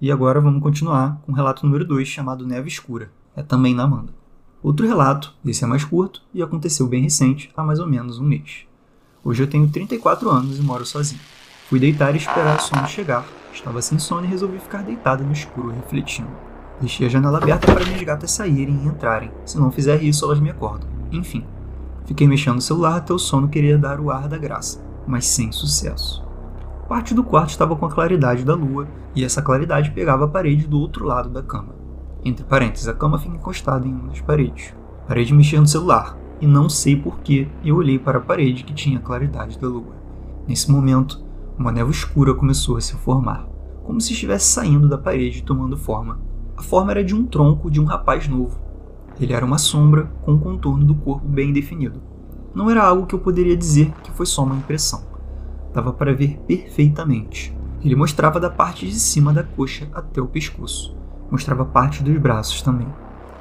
E 0.00 0.10
agora 0.10 0.40
vamos 0.40 0.60
continuar 0.60 1.20
com 1.22 1.32
o 1.32 1.34
relato 1.34 1.64
número 1.64 1.84
2, 1.84 2.06
chamado 2.08 2.46
Neve 2.46 2.68
Escura. 2.68 3.12
É 3.36 3.42
também 3.42 3.74
na 3.74 3.84
Amanda. 3.84 4.12
Outro 4.64 4.86
relato, 4.86 5.34
esse 5.44 5.62
é 5.62 5.66
mais 5.66 5.84
curto 5.84 6.22
e 6.32 6.42
aconteceu 6.42 6.86
bem 6.86 7.02
recente, 7.02 7.50
há 7.54 7.62
mais 7.62 7.78
ou 7.78 7.86
menos 7.86 8.18
um 8.18 8.24
mês. 8.24 8.64
Hoje 9.22 9.42
eu 9.42 9.46
tenho 9.46 9.68
34 9.68 10.30
anos 10.30 10.58
e 10.58 10.62
moro 10.62 10.86
sozinho. 10.86 11.20
Fui 11.68 11.78
deitar 11.78 12.14
e 12.14 12.16
esperar 12.16 12.56
o 12.56 12.62
sono 12.62 12.88
chegar. 12.88 13.26
Estava 13.52 13.82
sem 13.82 13.98
sono 13.98 14.24
e 14.24 14.30
resolvi 14.30 14.58
ficar 14.58 14.82
deitado 14.82 15.22
no 15.22 15.34
escuro, 15.34 15.68
refletindo. 15.68 16.30
Deixei 16.80 17.06
a 17.06 17.10
janela 17.10 17.36
aberta 17.36 17.70
para 17.70 17.84
minhas 17.84 18.00
gatas 18.00 18.30
saírem 18.30 18.80
e 18.82 18.86
entrarem. 18.86 19.30
Se 19.44 19.58
não 19.58 19.70
fizer 19.70 20.02
isso, 20.02 20.24
elas 20.24 20.40
me 20.40 20.48
acordam. 20.48 20.88
Enfim, 21.12 21.44
fiquei 22.06 22.26
mexendo 22.26 22.54
no 22.54 22.62
celular 22.62 22.96
até 22.96 23.12
o 23.12 23.18
sono 23.18 23.50
querer 23.50 23.76
dar 23.76 24.00
o 24.00 24.10
ar 24.10 24.28
da 24.28 24.38
graça, 24.38 24.82
mas 25.06 25.26
sem 25.26 25.52
sucesso. 25.52 26.24
Parte 26.88 27.12
do 27.12 27.22
quarto 27.22 27.50
estava 27.50 27.76
com 27.76 27.84
a 27.84 27.90
claridade 27.90 28.42
da 28.44 28.54
lua 28.54 28.88
e 29.14 29.26
essa 29.26 29.42
claridade 29.42 29.90
pegava 29.90 30.24
a 30.24 30.28
parede 30.28 30.66
do 30.66 30.80
outro 30.80 31.04
lado 31.04 31.28
da 31.28 31.42
cama. 31.42 31.83
Entre 32.24 32.42
parênteses, 32.42 32.88
a 32.88 32.94
cama 32.94 33.18
fica 33.18 33.36
encostada 33.36 33.86
em 33.86 33.92
uma 33.92 34.08
das 34.08 34.20
paredes. 34.22 34.74
Parei 35.06 35.26
de 35.26 35.34
mexer 35.34 35.60
no 35.60 35.66
celular, 35.66 36.16
e 36.40 36.46
não 36.46 36.70
sei 36.70 36.96
porquê 36.96 37.46
eu 37.62 37.76
olhei 37.76 37.98
para 37.98 38.16
a 38.16 38.20
parede 38.20 38.64
que 38.64 38.72
tinha 38.72 38.98
a 38.98 39.02
claridade 39.02 39.58
da 39.58 39.68
lua. 39.68 39.94
Nesse 40.48 40.70
momento, 40.70 41.22
uma 41.58 41.70
névoa 41.70 41.90
escura 41.90 42.34
começou 42.34 42.78
a 42.78 42.80
se 42.80 42.94
formar, 42.94 43.46
como 43.84 44.00
se 44.00 44.14
estivesse 44.14 44.46
saindo 44.46 44.88
da 44.88 44.96
parede 44.96 45.42
tomando 45.42 45.76
forma. 45.76 46.18
A 46.56 46.62
forma 46.62 46.92
era 46.92 47.04
de 47.04 47.14
um 47.14 47.26
tronco 47.26 47.70
de 47.70 47.78
um 47.78 47.84
rapaz 47.84 48.26
novo. 48.26 48.58
Ele 49.20 49.34
era 49.34 49.44
uma 49.44 49.58
sombra 49.58 50.10
com 50.22 50.32
o 50.32 50.40
contorno 50.40 50.84
do 50.84 50.94
corpo 50.94 51.28
bem 51.28 51.52
definido. 51.52 52.00
Não 52.54 52.70
era 52.70 52.82
algo 52.82 53.06
que 53.06 53.14
eu 53.14 53.18
poderia 53.18 53.56
dizer 53.56 53.92
que 54.02 54.10
foi 54.10 54.24
só 54.24 54.44
uma 54.44 54.56
impressão. 54.56 55.02
Dava 55.74 55.92
para 55.92 56.14
ver 56.14 56.38
perfeitamente. 56.46 57.54
Ele 57.84 57.94
mostrava 57.94 58.40
da 58.40 58.48
parte 58.48 58.86
de 58.86 58.94
cima 58.94 59.30
da 59.30 59.42
coxa 59.42 59.88
até 59.92 60.22
o 60.22 60.26
pescoço 60.26 61.03
mostrava 61.30 61.64
parte 61.64 62.02
dos 62.02 62.16
braços 62.18 62.62
também. 62.62 62.88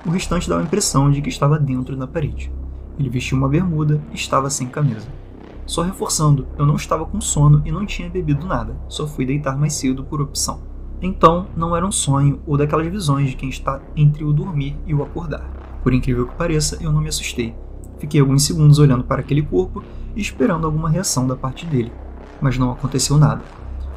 O 0.05 0.09
restante 0.09 0.49
dava 0.49 0.61
a 0.61 0.65
impressão 0.65 1.09
de 1.09 1.21
que 1.21 1.29
estava 1.29 1.57
dentro 1.57 1.95
da 1.95 2.05
parede. 2.05 2.51
Ele 2.99 3.09
vestia 3.09 3.37
uma 3.37 3.47
bermuda 3.47 4.01
e 4.11 4.15
estava 4.15 4.49
sem 4.49 4.67
camisa. 4.67 5.07
Só 5.65 5.81
reforçando, 5.81 6.45
eu 6.57 6.65
não 6.65 6.75
estava 6.75 7.05
com 7.05 7.21
sono 7.21 7.61
e 7.65 7.71
não 7.71 7.85
tinha 7.85 8.09
bebido 8.09 8.45
nada, 8.45 8.75
só 8.89 9.07
fui 9.07 9.25
deitar 9.25 9.57
mais 9.57 9.73
cedo 9.73 10.03
por 10.03 10.21
opção. 10.21 10.61
Então, 11.01 11.47
não 11.55 11.75
era 11.75 11.85
um 11.85 11.91
sonho 11.91 12.41
ou 12.45 12.57
daquelas 12.57 12.87
visões 12.87 13.29
de 13.29 13.35
quem 13.37 13.47
está 13.47 13.81
entre 13.95 14.25
o 14.25 14.33
dormir 14.33 14.77
e 14.85 14.93
o 14.93 15.01
acordar. 15.01 15.49
Por 15.81 15.93
incrível 15.93 16.27
que 16.27 16.35
pareça, 16.35 16.77
eu 16.81 16.91
não 16.91 17.01
me 17.01 17.09
assustei. 17.09 17.55
Fiquei 17.97 18.19
alguns 18.19 18.45
segundos 18.45 18.79
olhando 18.79 19.05
para 19.05 19.21
aquele 19.21 19.41
corpo 19.41 19.81
e 20.15 20.21
esperando 20.21 20.65
alguma 20.65 20.89
reação 20.89 21.25
da 21.25 21.35
parte 21.35 21.65
dele, 21.65 21.91
mas 22.41 22.57
não 22.57 22.71
aconteceu 22.71 23.17
nada. 23.17 23.41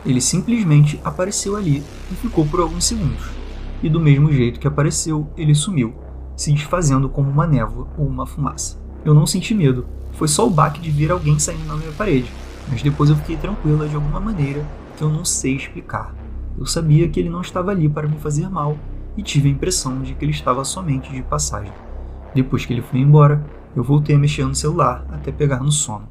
Ele 0.05 0.21
simplesmente 0.21 1.01
apareceu 1.05 1.57
ali 1.57 1.83
e 2.11 2.15
ficou 2.15 2.47
por 2.47 2.61
alguns 2.61 2.85
segundos 2.85 3.36
e 3.83 3.89
do 3.89 4.01
mesmo 4.01 4.33
jeito 4.33 4.61
que 4.61 4.67
apareceu, 4.67 5.29
ele 5.37 5.55
sumiu, 5.55 5.95
se 6.37 6.53
desfazendo 6.53 7.09
como 7.09 7.31
uma 7.31 7.47
névoa 7.47 7.89
ou 7.97 8.07
uma 8.07 8.27
fumaça. 8.27 8.81
Eu 9.05 9.15
não 9.15 9.27
senti 9.27 9.55
medo, 9.55 9.87
foi 10.13 10.29
só 10.29 10.47
o 10.47 10.51
baque 10.51 10.81
de 10.81 10.91
ver 10.91 11.11
alguém 11.11 11.39
saindo 11.39 11.67
na 11.67 11.77
minha 11.77 11.93
parede, 11.93 12.31
mas 12.69 12.83
depois 12.83 13.11
eu 13.11 13.17
fiquei 13.17 13.37
tranquila 13.37 13.89
de 13.89 13.95
alguma 13.95 14.19
maneira 14.19 14.67
que 14.97 15.03
eu 15.03 15.09
não 15.09 15.25
sei 15.25 15.57
explicar. 15.57 16.15
Eu 16.59 16.65
sabia 16.67 17.09
que 17.09 17.21
ele 17.21 17.29
não 17.29 17.43
estava 17.43 17.71
ali 17.71 17.89
para 17.89 18.09
me 18.09 18.19
fazer 18.19 18.49
mal 18.49 18.79
e 19.17 19.23
tive 19.23 19.49
a 19.49 19.53
impressão 19.53 20.01
de 20.01 20.15
que 20.15 20.25
ele 20.25 20.33
estava 20.33 20.65
somente 20.65 21.13
de 21.13 21.23
passagem. 21.23 21.73
Depois 22.35 22.65
que 22.65 22.73
ele 22.73 22.83
foi 22.83 23.01
embora, 23.01 23.45
eu 23.75 23.85
voltei 23.85 24.17
a 24.17 24.19
mexer 24.19 24.45
no 24.45 24.55
celular 24.55 25.07
até 25.11 25.31
pegar 25.31 25.63
no 25.63 25.71
sono. 25.71 26.09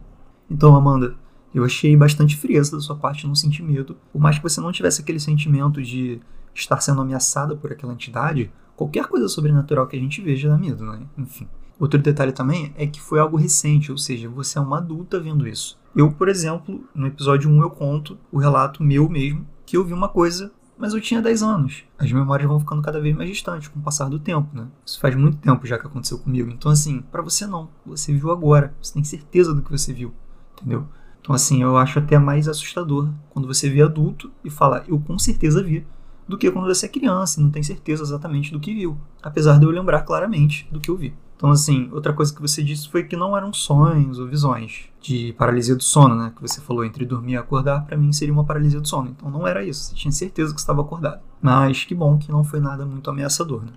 Então, 0.49 0.75
Amanda, 0.75 1.15
Eu 1.55 1.63
achei 1.63 1.95
bastante 1.95 2.35
frieza 2.35 2.75
da 2.75 2.81
sua 2.81 2.97
parte 2.97 3.25
não 3.25 3.33
sentir 3.33 3.63
medo, 3.63 3.95
por 4.11 4.21
mais 4.21 4.37
que 4.37 4.43
você 4.43 4.59
não 4.59 4.73
tivesse 4.73 5.01
aquele 5.01 5.21
sentimento 5.21 5.81
de 5.81 6.19
estar 6.55 6.79
sendo 6.81 7.01
ameaçada 7.01 7.55
por 7.55 7.71
aquela 7.71 7.93
entidade, 7.93 8.51
qualquer 8.75 9.05
coisa 9.07 9.27
sobrenatural 9.27 9.85
que 9.85 9.95
a 9.95 9.99
gente 9.99 10.21
veja 10.21 10.49
dá 10.49 10.57
medo, 10.57 10.83
né? 10.85 11.01
Enfim. 11.17 11.47
Outro 11.79 12.01
detalhe 12.01 12.31
também 12.31 12.73
é 12.77 12.87
que 12.87 13.01
foi 13.01 13.19
algo 13.19 13.35
recente, 13.35 13.91
ou 13.91 13.97
seja, 13.97 14.29
você 14.29 14.57
é 14.57 14.61
uma 14.61 14.77
adulta 14.77 15.19
vendo 15.19 15.45
isso. 15.45 15.77
Eu, 15.93 16.11
por 16.11 16.29
exemplo, 16.29 16.83
no 16.95 17.07
episódio 17.07 17.49
1 17.49 17.61
eu 17.61 17.69
conto 17.69 18.17
o 18.31 18.37
relato 18.37 18.81
meu 18.81 19.09
mesmo, 19.09 19.45
que 19.65 19.75
eu 19.75 19.83
vi 19.83 19.93
uma 19.93 20.07
coisa, 20.07 20.51
mas 20.77 20.93
eu 20.93 21.01
tinha 21.01 21.21
10 21.21 21.43
anos. 21.43 21.83
As 21.97 22.11
memórias 22.11 22.47
vão 22.47 22.59
ficando 22.59 22.81
cada 22.81 22.99
vez 22.99 23.15
mais 23.15 23.29
distantes 23.29 23.67
com 23.67 23.79
o 23.79 23.83
passar 23.83 24.09
do 24.09 24.19
tempo, 24.19 24.47
né? 24.55 24.67
Isso 24.85 24.99
faz 24.99 25.15
muito 25.15 25.37
tempo 25.37 25.65
já 25.65 25.77
que 25.77 25.87
aconteceu 25.87 26.17
comigo. 26.19 26.49
Então, 26.49 26.71
assim, 26.71 27.01
para 27.11 27.21
você 27.21 27.45
não. 27.45 27.69
Você 27.85 28.13
viu 28.13 28.31
agora. 28.31 28.73
Você 28.81 28.93
tem 28.93 29.03
certeza 29.03 29.53
do 29.53 29.61
que 29.61 29.71
você 29.71 29.93
viu, 29.93 30.13
entendeu? 30.53 30.87
Então, 31.21 31.33
assim, 31.33 31.61
eu 31.61 31.75
acho 31.77 31.97
até 31.97 32.19
mais 32.19 32.47
assustador 32.47 33.09
quando 33.29 33.47
você 33.47 33.69
vê 33.69 33.81
adulto 33.81 34.31
e 34.43 34.49
fala, 34.49 34.83
eu 34.87 34.99
com 34.99 35.17
certeza 35.17 35.63
vi, 35.63 35.85
do 36.27 36.37
que 36.37 36.49
quando 36.51 36.65
você 36.65 36.87
é 36.87 36.89
criança 36.89 37.39
e 37.39 37.43
não 37.43 37.51
tem 37.51 37.61
certeza 37.61 38.03
exatamente 38.03 38.51
do 38.51 38.59
que 38.59 38.73
viu, 38.73 38.97
apesar 39.21 39.59
de 39.59 39.65
eu 39.65 39.69
lembrar 39.69 40.01
claramente 40.01 40.67
do 40.71 40.79
que 40.79 40.89
eu 40.89 40.97
vi. 40.97 41.13
Então, 41.37 41.51
assim, 41.51 41.89
outra 41.91 42.13
coisa 42.13 42.33
que 42.33 42.41
você 42.41 42.63
disse 42.63 42.87
foi 42.87 43.03
que 43.03 43.15
não 43.15 43.35
eram 43.35 43.51
sonhos 43.51 44.19
ou 44.19 44.27
visões 44.27 44.85
de 45.01 45.33
paralisia 45.33 45.75
do 45.75 45.83
sono, 45.83 46.15
né? 46.15 46.31
Que 46.33 46.41
você 46.41 46.61
falou 46.61 46.83
entre 46.83 47.05
dormir 47.05 47.33
e 47.33 47.37
acordar, 47.37 47.85
para 47.85 47.97
mim 47.97 48.11
seria 48.13 48.33
uma 48.33 48.45
paralisia 48.45 48.79
do 48.79 48.87
sono. 48.87 49.09
Então 49.09 49.29
não 49.29 49.45
era 49.45 49.63
isso, 49.63 49.83
você 49.83 49.95
tinha 49.95 50.11
certeza 50.11 50.53
que 50.53 50.59
estava 50.59 50.81
acordado. 50.81 51.21
Mas 51.41 51.83
que 51.83 51.93
bom 51.93 52.17
que 52.17 52.31
não 52.31 52.43
foi 52.43 52.61
nada 52.61 52.85
muito 52.85 53.09
ameaçador, 53.09 53.63
né? 53.63 53.73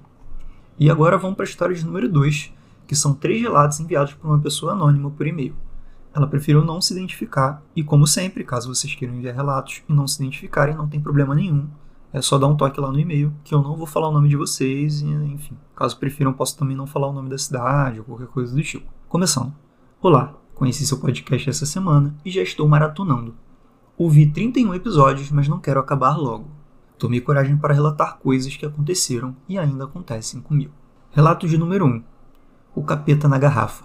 E 0.79 0.89
agora 0.89 1.19
vamos 1.19 1.37
para 1.37 1.45
a 1.45 1.49
história 1.49 1.75
de 1.75 1.85
número 1.85 2.09
2, 2.09 2.53
que 2.87 2.95
são 2.95 3.13
três 3.13 3.43
relatos 3.43 3.81
enviados 3.81 4.15
por 4.15 4.29
uma 4.29 4.39
pessoa 4.39 4.73
anônima 4.73 5.11
por 5.11 5.27
e-mail. 5.27 5.55
Ela 6.15 6.29
preferiu 6.29 6.65
não 6.65 6.81
se 6.81 6.95
identificar, 6.95 7.61
e 7.75 7.83
como 7.83 8.07
sempre, 8.07 8.45
caso 8.45 8.73
vocês 8.73 8.95
queiram 8.95 9.17
enviar 9.17 9.35
relatos 9.35 9.83
e 9.89 9.93
não 9.93 10.07
se 10.07 10.23
identificarem, 10.23 10.77
não 10.77 10.89
tem 10.89 11.01
problema 11.01 11.35
nenhum 11.35 11.69
é 12.13 12.23
só 12.23 12.39
dar 12.39 12.47
um 12.47 12.57
toque 12.57 12.81
lá 12.81 12.91
no 12.91 12.99
e-mail, 12.99 13.35
que 13.45 13.55
eu 13.55 13.63
não 13.63 13.77
vou 13.77 13.87
falar 13.87 14.09
o 14.09 14.13
nome 14.13 14.29
de 14.29 14.37
vocês, 14.37 15.03
e, 15.03 15.07
enfim. 15.07 15.57
Caso 15.77 15.99
prefiram, 15.99 16.33
posso 16.33 16.57
também 16.57 16.77
não 16.77 16.87
falar 16.87 17.09
o 17.09 17.13
nome 17.13 17.29
da 17.29 17.37
cidade 17.37 17.99
ou 17.99 18.05
qualquer 18.05 18.29
coisa 18.29 18.55
do 18.55 18.63
tipo. 18.63 18.91
Começando. 19.09 19.53
Olá, 20.01 20.35
conheci 20.55 20.87
seu 20.87 20.99
podcast 20.99 21.51
essa 21.51 21.67
semana 21.67 22.17
e 22.25 22.31
já 22.31 22.43
estou 22.43 22.67
maratonando. 22.67 23.35
Ouvi 23.97 24.27
31 24.27 24.75
episódios, 24.75 25.31
mas 25.31 25.49
não 25.49 25.59
quero 25.59 25.81
acabar 25.81 26.17
logo. 26.17 26.47
Tomei 26.99 27.21
coragem 27.21 27.57
para 27.57 27.75
relatar 27.75 28.19
coisas 28.19 28.57
que 28.57 28.65
aconteceram 28.65 29.37
e 29.49 29.59
ainda 29.59 29.85
acontecem 29.85 30.41
comigo. 30.41 30.73
Relato 31.11 31.47
de 31.47 31.59
número 31.59 31.85
1. 31.85 32.03
O 32.75 32.83
capeta 32.83 33.29
na 33.29 33.39
garrafa. 33.39 33.85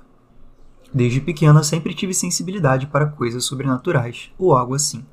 Desde 0.93 1.19
pequena 1.19 1.63
sempre 1.63 1.93
tive 1.93 2.13
sensibilidade 2.13 2.87
para 2.87 3.07
coisas 3.07 3.43
sobrenaturais 3.43 4.31
ou 4.37 4.55
algo 4.55 4.75
assim. 4.75 5.05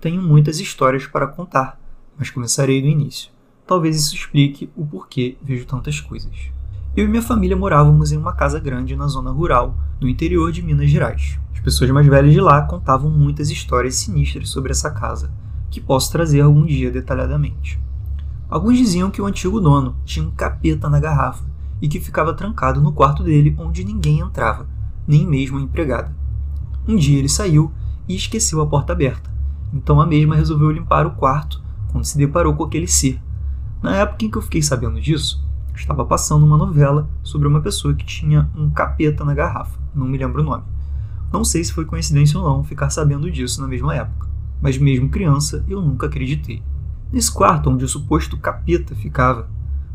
Tenho 0.00 0.22
muitas 0.22 0.58
histórias 0.60 1.06
para 1.06 1.26
contar 1.26 1.78
mas 2.18 2.30
começarei 2.30 2.82
do 2.82 2.88
início. 2.88 3.30
Talvez 3.66 3.96
isso 3.96 4.14
explique 4.14 4.70
o 4.74 4.84
porquê 4.84 5.36
vejo 5.42 5.66
tantas 5.66 6.00
coisas. 6.00 6.32
Eu 6.96 7.04
e 7.04 7.08
minha 7.08 7.22
família 7.22 7.56
morávamos 7.56 8.10
em 8.10 8.16
uma 8.16 8.32
casa 8.32 8.58
grande 8.58 8.96
na 8.96 9.06
zona 9.06 9.30
rural, 9.30 9.76
no 10.00 10.08
interior 10.08 10.50
de 10.50 10.62
Minas 10.62 10.90
Gerais. 10.90 11.38
As 11.54 11.60
pessoas 11.60 11.90
mais 11.90 12.06
velhas 12.06 12.32
de 12.32 12.40
lá 12.40 12.62
contavam 12.62 13.10
muitas 13.10 13.50
histórias 13.50 13.96
sinistras 13.96 14.48
sobre 14.48 14.72
essa 14.72 14.90
casa, 14.90 15.30
que 15.70 15.80
posso 15.80 16.10
trazer 16.10 16.40
algum 16.40 16.64
dia 16.64 16.90
detalhadamente. 16.90 17.78
Alguns 18.50 18.78
diziam 18.78 19.10
que 19.10 19.20
o 19.20 19.26
antigo 19.26 19.60
dono 19.60 19.94
tinha 20.04 20.26
um 20.26 20.30
capeta 20.30 20.88
na 20.88 20.98
garrafa 20.98 21.44
e 21.80 21.88
que 21.88 22.00
ficava 22.00 22.32
trancado 22.32 22.80
no 22.80 22.92
quarto 22.92 23.22
dele 23.22 23.54
onde 23.58 23.84
ninguém 23.84 24.20
entrava, 24.20 24.66
nem 25.06 25.26
mesmo 25.26 25.58
a 25.58 25.60
empregada. 25.60 26.10
Um 26.86 26.96
dia 26.96 27.18
ele 27.18 27.28
saiu 27.28 27.70
e 28.08 28.16
esqueceu 28.16 28.60
a 28.62 28.66
porta 28.66 28.92
aberta, 28.92 29.30
então 29.74 30.00
a 30.00 30.06
mesma 30.06 30.34
resolveu 30.34 30.70
limpar 30.70 31.06
o 31.06 31.10
quarto 31.10 31.62
quando 31.90 32.04
se 32.04 32.18
deparou 32.18 32.54
com 32.54 32.64
aquele 32.64 32.86
ser. 32.86 33.20
Na 33.82 33.96
época 33.96 34.24
em 34.24 34.30
que 34.30 34.38
eu 34.38 34.42
fiquei 34.42 34.62
sabendo 34.62 35.00
disso, 35.00 35.44
estava 35.74 36.04
passando 36.04 36.44
uma 36.44 36.56
novela 36.56 37.08
sobre 37.22 37.46
uma 37.46 37.60
pessoa 37.60 37.94
que 37.94 38.04
tinha 38.04 38.50
um 38.56 38.70
capeta 38.70 39.24
na 39.24 39.34
garrafa, 39.34 39.78
não 39.94 40.06
me 40.06 40.18
lembro 40.18 40.42
o 40.42 40.44
nome. 40.44 40.64
Não 41.32 41.44
sei 41.44 41.62
se 41.62 41.72
foi 41.72 41.84
coincidência 41.84 42.38
ou 42.38 42.48
não 42.48 42.64
ficar 42.64 42.90
sabendo 42.90 43.30
disso 43.30 43.60
na 43.60 43.68
mesma 43.68 43.94
época, 43.94 44.26
mas 44.60 44.78
mesmo 44.78 45.08
criança 45.08 45.64
eu 45.68 45.80
nunca 45.80 46.06
acreditei. 46.06 46.62
Nesse 47.12 47.30
quarto 47.30 47.70
onde 47.70 47.84
o 47.84 47.88
suposto 47.88 48.36
capeta 48.36 48.94
ficava, 48.94 49.48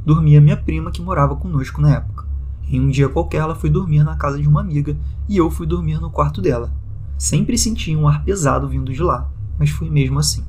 dormia 0.05 0.41
minha 0.41 0.57
prima 0.57 0.91
que 0.91 1.01
morava 1.01 1.35
conosco 1.35 1.81
na 1.81 1.95
época. 1.95 2.25
Em 2.67 2.79
um 2.79 2.89
dia 2.89 3.09
qualquer 3.09 3.37
ela 3.37 3.55
foi 3.55 3.69
dormir 3.69 4.03
na 4.03 4.15
casa 4.15 4.39
de 4.39 4.47
uma 4.47 4.61
amiga 4.61 4.97
e 5.27 5.37
eu 5.37 5.49
fui 5.51 5.67
dormir 5.67 5.99
no 5.99 6.09
quarto 6.09 6.41
dela. 6.41 6.71
Sempre 7.17 7.57
senti 7.57 7.95
um 7.95 8.07
ar 8.07 8.23
pesado 8.23 8.67
vindo 8.67 8.91
de 8.91 9.01
lá, 9.01 9.29
mas 9.59 9.69
foi 9.69 9.89
mesmo 9.89 10.19
assim. 10.19 10.43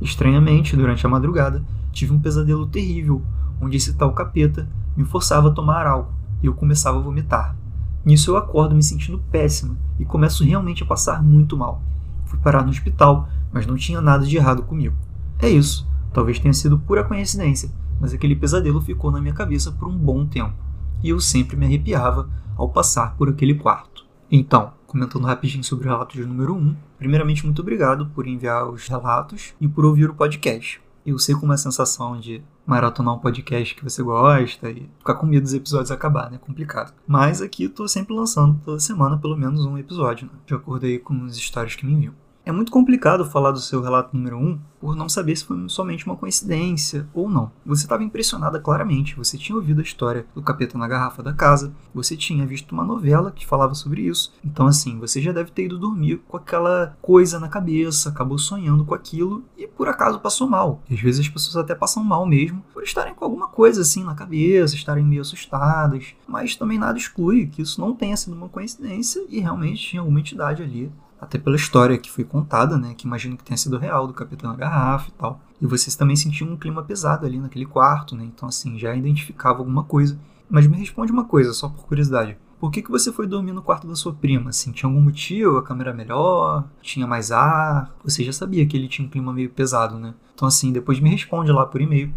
Estranhamente, 0.00 0.76
durante 0.76 1.06
a 1.06 1.08
madrugada, 1.08 1.64
tive 1.92 2.12
um 2.12 2.20
pesadelo 2.20 2.66
terrível, 2.66 3.22
onde 3.60 3.76
esse 3.76 3.94
tal 3.94 4.12
capeta 4.12 4.68
me 4.96 5.04
forçava 5.04 5.48
a 5.48 5.52
tomar 5.52 5.86
álcool 5.86 6.14
e 6.42 6.46
eu 6.46 6.54
começava 6.54 6.98
a 6.98 7.02
vomitar. 7.02 7.56
Nisso 8.04 8.30
eu 8.30 8.36
acordo 8.36 8.74
me 8.74 8.82
sentindo 8.82 9.22
péssima 9.30 9.76
e 9.98 10.04
começo 10.04 10.44
realmente 10.44 10.82
a 10.82 10.86
passar 10.86 11.22
muito 11.22 11.56
mal. 11.56 11.82
Fui 12.26 12.38
parar 12.38 12.62
no 12.62 12.70
hospital, 12.70 13.28
mas 13.52 13.66
não 13.66 13.76
tinha 13.76 14.00
nada 14.00 14.24
de 14.26 14.36
errado 14.36 14.62
comigo. 14.62 14.94
É 15.38 15.48
isso, 15.48 15.88
talvez 16.12 16.38
tenha 16.38 16.54
sido 16.54 16.78
pura 16.78 17.04
coincidência, 17.04 17.70
mas 18.00 18.12
aquele 18.12 18.36
pesadelo 18.36 18.80
ficou 18.80 19.10
na 19.10 19.20
minha 19.20 19.34
cabeça 19.34 19.72
por 19.72 19.88
um 19.88 19.96
bom 19.96 20.26
tempo, 20.26 20.54
e 21.02 21.08
eu 21.08 21.20
sempre 21.20 21.56
me 21.56 21.66
arrepiava 21.66 22.28
ao 22.56 22.68
passar 22.68 23.16
por 23.16 23.28
aquele 23.28 23.54
quarto. 23.54 24.06
Então, 24.30 24.72
comentando 24.86 25.24
rapidinho 25.24 25.64
sobre 25.64 25.86
o 25.86 25.90
relato 25.90 26.16
de 26.16 26.24
número 26.24 26.54
1. 26.54 26.76
Primeiramente, 26.98 27.44
muito 27.44 27.62
obrigado 27.62 28.06
por 28.14 28.26
enviar 28.26 28.68
os 28.68 28.86
relatos 28.88 29.54
e 29.60 29.68
por 29.68 29.84
ouvir 29.84 30.08
o 30.08 30.14
podcast. 30.14 30.80
Eu 31.04 31.18
sei 31.18 31.34
como 31.34 31.52
é 31.52 31.54
a 31.54 31.58
sensação 31.58 32.18
de 32.18 32.42
maratonar 32.66 33.14
um 33.14 33.18
podcast 33.18 33.74
que 33.74 33.84
você 33.84 34.02
gosta 34.02 34.70
e 34.70 34.90
ficar 34.98 35.14
com 35.14 35.26
medo 35.26 35.44
dos 35.44 35.54
episódios 35.54 35.92
acabar, 35.92 36.30
né? 36.30 36.36
É 36.36 36.44
complicado. 36.44 36.92
Mas 37.06 37.40
aqui 37.40 37.64
eu 37.64 37.70
tô 37.70 37.86
sempre 37.86 38.12
lançando 38.12 38.60
toda 38.64 38.80
semana 38.80 39.16
pelo 39.16 39.36
menos 39.36 39.64
um 39.64 39.78
episódio, 39.78 40.26
né? 40.26 40.38
De 40.44 40.54
acordo 40.54 40.84
aí 40.84 40.98
com 40.98 41.24
as 41.24 41.36
histórias 41.36 41.76
que 41.76 41.86
me 41.86 41.92
enviam. 41.92 42.14
É 42.46 42.52
muito 42.52 42.70
complicado 42.70 43.24
falar 43.24 43.50
do 43.50 43.58
seu 43.58 43.82
relato 43.82 44.16
número 44.16 44.38
1 44.38 44.40
um 44.40 44.58
por 44.80 44.94
não 44.94 45.08
saber 45.08 45.34
se 45.34 45.44
foi 45.44 45.68
somente 45.68 46.06
uma 46.06 46.14
coincidência 46.14 47.08
ou 47.12 47.28
não. 47.28 47.50
Você 47.64 47.82
estava 47.82 48.04
impressionada 48.04 48.60
claramente, 48.60 49.16
você 49.16 49.36
tinha 49.36 49.56
ouvido 49.56 49.80
a 49.80 49.82
história 49.82 50.24
do 50.32 50.40
capeta 50.40 50.78
na 50.78 50.86
garrafa 50.86 51.24
da 51.24 51.32
casa, 51.32 51.74
você 51.92 52.16
tinha 52.16 52.46
visto 52.46 52.70
uma 52.70 52.84
novela 52.84 53.32
que 53.32 53.44
falava 53.44 53.74
sobre 53.74 54.02
isso. 54.02 54.32
Então, 54.44 54.68
assim, 54.68 54.96
você 55.00 55.20
já 55.20 55.32
deve 55.32 55.50
ter 55.50 55.64
ido 55.64 55.76
dormir 55.76 56.22
com 56.28 56.36
aquela 56.36 56.96
coisa 57.02 57.40
na 57.40 57.48
cabeça, 57.48 58.10
acabou 58.10 58.38
sonhando 58.38 58.84
com 58.84 58.94
aquilo 58.94 59.42
e 59.58 59.66
por 59.66 59.88
acaso 59.88 60.20
passou 60.20 60.48
mal. 60.48 60.80
E 60.88 60.94
às 60.94 61.00
vezes 61.00 61.22
as 61.22 61.28
pessoas 61.28 61.56
até 61.56 61.74
passam 61.74 62.04
mal 62.04 62.24
mesmo 62.24 62.64
por 62.72 62.84
estarem 62.84 63.12
com 63.12 63.24
alguma 63.24 63.48
coisa 63.48 63.80
assim 63.80 64.04
na 64.04 64.14
cabeça, 64.14 64.76
estarem 64.76 65.04
meio 65.04 65.22
assustadas, 65.22 66.14
mas 66.28 66.54
também 66.54 66.78
nada 66.78 66.96
exclui 66.96 67.48
que 67.48 67.62
isso 67.62 67.80
não 67.80 67.92
tenha 67.92 68.16
sido 68.16 68.36
uma 68.36 68.48
coincidência 68.48 69.24
e 69.28 69.40
realmente 69.40 69.84
tinha 69.84 70.00
alguma 70.00 70.20
entidade 70.20 70.62
ali 70.62 70.92
até 71.20 71.38
pela 71.38 71.56
história 71.56 71.98
que 71.98 72.10
foi 72.10 72.24
contada, 72.24 72.76
né, 72.76 72.94
que 72.94 73.06
imagino 73.06 73.36
que 73.36 73.44
tenha 73.44 73.56
sido 73.56 73.78
real 73.78 74.06
do 74.06 74.12
capitão 74.12 74.50
da 74.50 74.56
garrafa 74.56 75.08
e 75.08 75.12
tal. 75.12 75.40
E 75.60 75.66
vocês 75.66 75.96
também 75.96 76.16
sentiam 76.16 76.50
um 76.50 76.56
clima 76.56 76.82
pesado 76.82 77.24
ali 77.26 77.38
naquele 77.38 77.64
quarto, 77.64 78.14
né? 78.14 78.24
Então 78.24 78.48
assim, 78.48 78.78
já 78.78 78.94
identificava 78.94 79.58
alguma 79.58 79.84
coisa. 79.84 80.18
Mas 80.48 80.66
me 80.66 80.76
responde 80.76 81.10
uma 81.10 81.24
coisa, 81.24 81.52
só 81.52 81.68
por 81.68 81.86
curiosidade. 81.86 82.36
Por 82.58 82.70
que, 82.70 82.80
que 82.80 82.90
você 82.90 83.12
foi 83.12 83.26
dormir 83.26 83.52
no 83.52 83.62
quarto 83.62 83.86
da 83.86 83.94
sua 83.94 84.14
prima? 84.14 84.50
Assim, 84.50 84.72
tinha 84.72 84.88
algum 84.88 85.00
motivo? 85.00 85.58
A 85.58 85.62
câmera 85.62 85.92
melhor? 85.92 86.64
Tinha 86.80 87.06
mais 87.06 87.30
ar? 87.30 87.94
Você 88.02 88.24
já 88.24 88.32
sabia 88.32 88.64
que 88.66 88.76
ele 88.76 88.88
tinha 88.88 89.06
um 89.06 89.10
clima 89.10 89.32
meio 89.32 89.50
pesado, 89.50 89.98
né? 89.98 90.14
Então, 90.34 90.48
assim, 90.48 90.72
depois 90.72 90.98
me 90.98 91.10
responde 91.10 91.52
lá 91.52 91.66
por 91.66 91.80
e-mail 91.80 92.14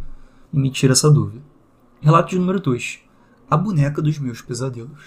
e 0.53 0.59
me 0.59 0.71
tira 0.71 0.93
essa 0.93 1.11
dúvida. 1.11 1.43
Relato 1.99 2.29
de 2.29 2.39
número 2.39 2.59
2. 2.59 2.99
A 3.51 3.57
boneca 3.57 4.01
dos 4.01 4.17
meus 4.17 4.41
pesadelos. 4.41 4.99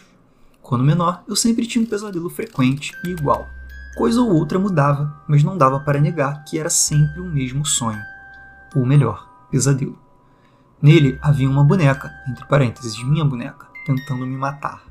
Quando 0.60 0.84
menor, 0.84 1.22
eu 1.26 1.34
sempre 1.34 1.66
tinha 1.66 1.82
um 1.82 1.88
pesadelo 1.88 2.28
frequente 2.28 2.92
e 3.04 3.08
igual. 3.08 3.46
Coisa 3.94 4.22
ou 4.22 4.32
outra 4.32 4.58
mudava, 4.58 5.14
mas 5.28 5.44
não 5.44 5.58
dava 5.58 5.78
para 5.78 6.00
negar 6.00 6.44
que 6.44 6.58
era 6.58 6.70
sempre 6.70 7.20
o 7.20 7.26
mesmo 7.26 7.64
sonho. 7.66 8.00
Ou 8.74 8.86
melhor, 8.86 9.28
pesadelo. 9.50 9.98
Nele 10.80 11.18
havia 11.20 11.48
uma 11.48 11.62
boneca, 11.62 12.10
entre 12.26 12.46
parênteses, 12.46 13.02
minha 13.04 13.24
boneca, 13.24 13.66
tentando 13.84 14.26
me 14.26 14.36
matar. 14.36 14.82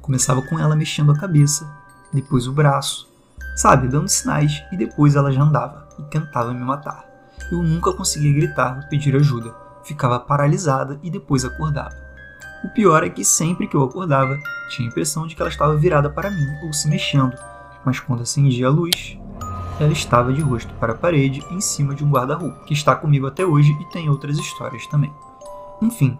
Começava 0.00 0.40
com 0.40 0.58
ela 0.58 0.74
mexendo 0.74 1.12
a 1.12 1.18
cabeça, 1.18 1.70
depois 2.10 2.48
o 2.48 2.52
braço, 2.52 3.06
sabe, 3.54 3.88
dando 3.88 4.08
sinais, 4.08 4.64
e 4.72 4.76
depois 4.76 5.16
ela 5.16 5.30
já 5.30 5.42
andava 5.42 5.86
e 5.98 6.02
tentava 6.04 6.54
me 6.54 6.64
matar. 6.64 7.04
Eu 7.52 7.62
nunca 7.62 7.92
conseguia 7.92 8.32
gritar 8.32 8.78
ou 8.78 8.88
pedir 8.88 9.14
ajuda, 9.14 9.54
ficava 9.84 10.18
paralisada 10.18 10.98
e 11.02 11.10
depois 11.10 11.44
acordava. 11.44 11.94
O 12.64 12.68
pior 12.70 13.04
é 13.04 13.10
que 13.10 13.24
sempre 13.24 13.68
que 13.68 13.76
eu 13.76 13.84
acordava, 13.84 14.34
tinha 14.70 14.88
a 14.88 14.90
impressão 14.90 15.26
de 15.26 15.36
que 15.36 15.42
ela 15.42 15.50
estava 15.50 15.76
virada 15.76 16.08
para 16.08 16.30
mim 16.30 16.46
ou 16.64 16.72
se 16.72 16.88
mexendo, 16.88 17.36
mas 17.84 18.00
quando 18.00 18.22
acendi 18.22 18.64
a 18.64 18.68
luz, 18.68 19.18
ela 19.78 19.92
estava 19.92 20.32
de 20.32 20.40
rosto 20.40 20.72
para 20.74 20.92
a 20.92 20.96
parede 20.96 21.42
em 21.50 21.60
cima 21.60 21.94
de 21.94 22.04
um 22.04 22.10
guarda-roupa, 22.10 22.64
que 22.64 22.74
está 22.74 22.94
comigo 22.94 23.26
até 23.26 23.44
hoje 23.44 23.72
e 23.80 23.84
tem 23.86 24.08
outras 24.08 24.38
histórias 24.38 24.86
também. 24.86 25.12
Enfim, 25.80 26.18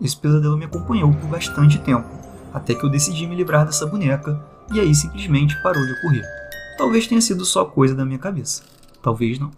esse 0.00 0.16
pesadelo 0.16 0.56
me 0.56 0.64
acompanhou 0.64 1.12
por 1.12 1.28
bastante 1.28 1.78
tempo, 1.78 2.08
até 2.52 2.74
que 2.74 2.84
eu 2.84 2.90
decidi 2.90 3.26
me 3.26 3.36
livrar 3.36 3.66
dessa 3.66 3.86
boneca 3.86 4.42
e 4.72 4.80
aí 4.80 4.94
simplesmente 4.94 5.60
parou 5.62 5.84
de 5.84 5.92
ocorrer. 5.92 6.24
Talvez 6.78 7.06
tenha 7.06 7.20
sido 7.20 7.44
só 7.44 7.64
coisa 7.64 7.94
da 7.94 8.04
minha 8.04 8.18
cabeça. 8.18 8.62
Talvez 9.02 9.38
não 9.38 9.50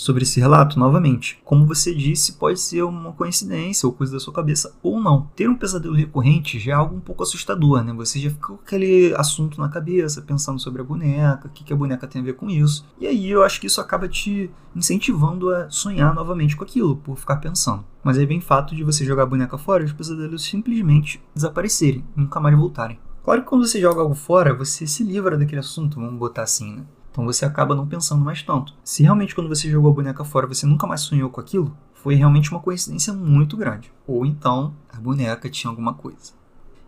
sobre 0.00 0.22
esse 0.22 0.40
relato, 0.40 0.78
novamente, 0.78 1.38
como 1.44 1.66
você 1.66 1.94
disse, 1.94 2.32
pode 2.32 2.58
ser 2.58 2.82
uma 2.82 3.12
coincidência 3.12 3.86
ou 3.86 3.92
coisa 3.92 4.14
da 4.14 4.18
sua 4.18 4.32
cabeça 4.32 4.74
ou 4.82 4.98
não. 4.98 5.28
Ter 5.36 5.46
um 5.46 5.54
pesadelo 5.54 5.94
recorrente 5.94 6.58
já 6.58 6.72
é 6.72 6.74
algo 6.74 6.96
um 6.96 7.00
pouco 7.00 7.22
assustador, 7.22 7.84
né? 7.84 7.92
Você 7.92 8.18
já 8.18 8.30
fica 8.30 8.46
com 8.46 8.54
aquele 8.54 9.14
assunto 9.14 9.60
na 9.60 9.68
cabeça, 9.68 10.22
pensando 10.22 10.58
sobre 10.58 10.80
a 10.80 10.84
boneca, 10.84 11.48
o 11.48 11.50
que, 11.50 11.62
que 11.62 11.72
a 11.74 11.76
boneca 11.76 12.06
tem 12.06 12.22
a 12.22 12.24
ver 12.24 12.32
com 12.32 12.48
isso. 12.48 12.86
E 12.98 13.06
aí 13.06 13.30
eu 13.30 13.42
acho 13.42 13.60
que 13.60 13.66
isso 13.66 13.78
acaba 13.78 14.08
te 14.08 14.50
incentivando 14.74 15.50
a 15.50 15.68
sonhar 15.68 16.14
novamente 16.14 16.56
com 16.56 16.64
aquilo, 16.64 16.96
por 16.96 17.18
ficar 17.18 17.36
pensando. 17.36 17.84
Mas 18.02 18.16
aí 18.16 18.24
vem 18.24 18.38
o 18.38 18.42
fato 18.42 18.74
de 18.74 18.82
você 18.82 19.04
jogar 19.04 19.24
a 19.24 19.26
boneca 19.26 19.58
fora 19.58 19.82
e 19.82 19.86
os 19.86 19.92
pesadelos 19.92 20.42
simplesmente 20.42 21.22
desaparecerem, 21.34 22.06
nunca 22.16 22.40
mais 22.40 22.56
voltarem. 22.56 22.98
Claro 23.22 23.42
que 23.42 23.48
quando 23.48 23.66
você 23.66 23.78
joga 23.78 24.00
algo 24.00 24.14
fora, 24.14 24.54
você 24.54 24.86
se 24.86 25.04
livra 25.04 25.36
daquele 25.36 25.60
assunto, 25.60 26.00
vamos 26.00 26.18
botar 26.18 26.44
assim, 26.44 26.74
né? 26.74 26.84
Então 27.10 27.24
você 27.24 27.44
acaba 27.44 27.74
não 27.74 27.86
pensando 27.86 28.24
mais 28.24 28.42
tanto. 28.42 28.74
Se 28.84 29.02
realmente 29.02 29.34
quando 29.34 29.48
você 29.48 29.68
jogou 29.68 29.90
a 29.90 29.94
boneca 29.94 30.24
fora 30.24 30.46
você 30.46 30.66
nunca 30.66 30.86
mais 30.86 31.00
sonhou 31.00 31.30
com 31.30 31.40
aquilo, 31.40 31.76
foi 31.94 32.14
realmente 32.14 32.50
uma 32.50 32.60
coincidência 32.60 33.12
muito 33.12 33.56
grande. 33.56 33.92
Ou 34.06 34.24
então 34.24 34.74
a 34.92 34.98
boneca 34.98 35.50
tinha 35.50 35.70
alguma 35.70 35.94
coisa. 35.94 36.32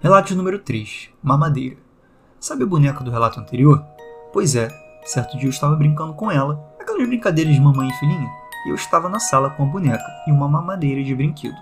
Relato 0.00 0.34
número 0.34 0.58
3: 0.58 1.10
Mamadeira. 1.22 1.76
Sabe 2.40 2.64
a 2.64 2.66
boneca 2.66 3.04
do 3.04 3.10
relato 3.10 3.38
anterior? 3.38 3.84
Pois 4.32 4.56
é, 4.56 4.68
certo 5.04 5.36
dia 5.36 5.46
eu 5.46 5.50
estava 5.50 5.76
brincando 5.76 6.14
com 6.14 6.30
ela, 6.30 6.60
aquelas 6.80 7.06
brincadeiras 7.06 7.54
de 7.54 7.60
mamãe 7.60 7.88
e 7.88 7.92
filhinha, 7.94 8.28
e 8.66 8.70
eu 8.70 8.74
estava 8.74 9.08
na 9.08 9.20
sala 9.20 9.50
com 9.50 9.64
a 9.64 9.66
boneca 9.66 10.04
e 10.26 10.32
uma 10.32 10.48
mamadeira 10.48 11.04
de 11.04 11.14
brinquedo. 11.14 11.56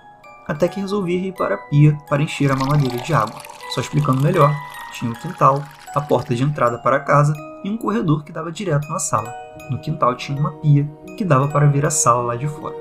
Até 0.46 0.68
que 0.68 0.80
resolvi 0.80 1.28
ir 1.28 1.34
para 1.34 1.54
a 1.54 1.58
pia 1.58 1.98
para 2.08 2.22
encher 2.22 2.50
a 2.50 2.56
mamadeira 2.56 2.96
de 2.98 3.12
água. 3.12 3.40
Só 3.74 3.80
explicando 3.80 4.22
melhor, 4.22 4.54
tinha 4.92 5.10
o 5.10 5.14
quintal, 5.14 5.62
a 5.94 6.00
porta 6.00 6.35
de 6.35 6.42
entrada 6.42 6.78
para 6.78 6.97
a 6.97 7.00
casa 7.00 7.35
e 7.64 7.70
um 7.70 7.76
corredor 7.76 8.25
que 8.25 8.32
dava 8.32 8.50
direto 8.52 8.88
na 8.88 8.99
sala. 8.99 9.32
No 9.70 9.78
quintal 9.78 10.14
tinha 10.14 10.38
uma 10.38 10.52
pia 10.52 10.88
que 11.16 11.25
dava 11.25 11.49
para 11.49 11.66
ver 11.66 11.85
a 11.87 11.90
sala 11.90 12.23
lá 12.23 12.37
de 12.37 12.49
fora. 12.49 12.75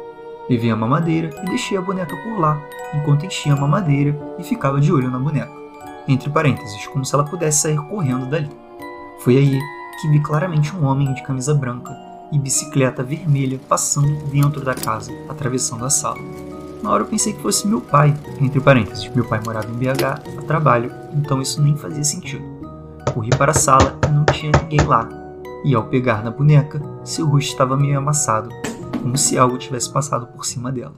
Levei 0.50 0.72
a 0.72 0.76
mamadeira 0.76 1.30
e 1.44 1.46
deixei 1.46 1.78
a 1.78 1.82
boneca 1.82 2.16
por 2.16 2.40
lá, 2.40 2.60
enquanto 2.94 3.26
enchia 3.26 3.54
a 3.54 3.56
mamadeira 3.56 4.18
e 4.40 4.44
ficava 4.44 4.82
de 4.82 4.92
olho 4.92 5.12
na 5.12 5.20
boneca. 5.20 5.52
Entre 6.08 6.30
parênteses, 6.30 6.88
como 6.88 7.06
se 7.06 7.14
ela 7.14 7.24
pudesse 7.24 7.62
sair 7.62 7.78
correndo 7.88 8.26
dali. 8.26 8.50
Foi 9.20 9.38
aí 9.38 9.60
que 10.02 10.08
vi 10.08 10.20
claramente 10.20 10.76
um 10.76 10.86
homem 10.86 11.14
de 11.14 11.22
camisa 11.22 11.54
branca 11.54 11.96
e 12.32 12.40
bicicleta 12.40 13.04
vermelha 13.04 13.60
passando 13.68 14.24
dentro 14.26 14.62
da 14.62 14.74
casa, 14.74 15.12
atravessando 15.28 15.86
a 15.86 15.90
sala. 15.90 16.20
Na 16.82 16.92
hora 16.92 17.04
eu 17.04 17.08
pensei 17.08 17.34
que 17.34 17.42
fosse 17.42 17.68
meu 17.68 17.82
pai, 17.82 18.16
entre 18.40 18.60
parênteses, 18.62 19.08
meu 19.14 19.26
pai 19.26 19.42
morava 19.46 19.70
em 19.70 19.74
BH 19.74 20.04
a 20.38 20.42
trabalho, 20.48 20.92
então 21.14 21.42
isso 21.42 21.62
nem 21.62 21.76
fazia 21.76 22.04
sentido. 22.04 22.59
Corri 23.14 23.30
para 23.32 23.52
a 23.52 23.56
sala 23.56 23.98
e 24.08 24.12
não 24.12 24.26
tinha 24.26 24.52
ninguém 24.62 24.86
lá. 24.86 25.10
E 25.66 25.74
ao 25.74 25.88
pegar 25.88 26.24
na 26.24 26.32
boneca, 26.32 26.82
seu 27.04 27.26
rosto 27.28 27.52
estava 27.52 27.76
meio 27.76 27.98
amassado, 27.98 28.50
como 29.02 29.18
se 29.18 29.38
algo 29.38 29.58
tivesse 29.58 29.92
passado 29.92 30.28
por 30.28 30.46
cima 30.46 30.72
dela. 30.72 30.96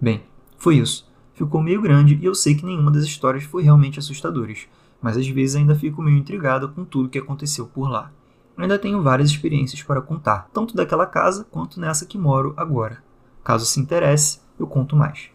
Bem, 0.00 0.22
foi 0.56 0.76
isso. 0.76 1.10
Ficou 1.34 1.60
meio 1.60 1.82
grande 1.82 2.18
e 2.20 2.24
eu 2.24 2.34
sei 2.34 2.54
que 2.54 2.64
nenhuma 2.64 2.90
das 2.90 3.04
histórias 3.04 3.44
foi 3.44 3.62
realmente 3.62 3.98
assustadora, 3.98 4.52
mas 5.00 5.16
às 5.16 5.26
vezes 5.26 5.56
ainda 5.56 5.74
fico 5.74 6.00
meio 6.00 6.16
intrigada 6.16 6.68
com 6.68 6.84
tudo 6.84 7.08
que 7.08 7.18
aconteceu 7.18 7.66
por 7.66 7.90
lá. 7.90 8.12
ainda 8.56 8.78
tenho 8.78 9.02
várias 9.02 9.30
experiências 9.30 9.82
para 9.82 10.00
contar, 10.00 10.48
tanto 10.52 10.76
daquela 10.76 11.06
casa 11.06 11.46
quanto 11.50 11.80
nessa 11.80 12.06
que 12.06 12.16
moro 12.16 12.54
agora. 12.56 13.02
Caso 13.42 13.66
se 13.66 13.80
interesse, 13.80 14.40
eu 14.58 14.66
conto 14.66 14.94
mais. 14.94 15.30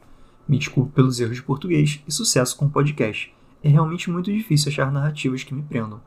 Me 0.47 0.57
desculpe 0.57 0.93
pelos 0.93 1.19
erros 1.19 1.35
de 1.35 1.43
português 1.43 2.01
e 2.07 2.11
sucesso 2.11 2.55
com 2.55 2.65
o 2.65 2.69
podcast 2.69 3.35
é 3.63 3.69
realmente 3.69 4.09
muito 4.09 4.31
difícil 4.31 4.69
achar 4.69 4.91
narrativas 4.91 5.43
que 5.43 5.53
me 5.53 5.61
prendam. 5.61 5.99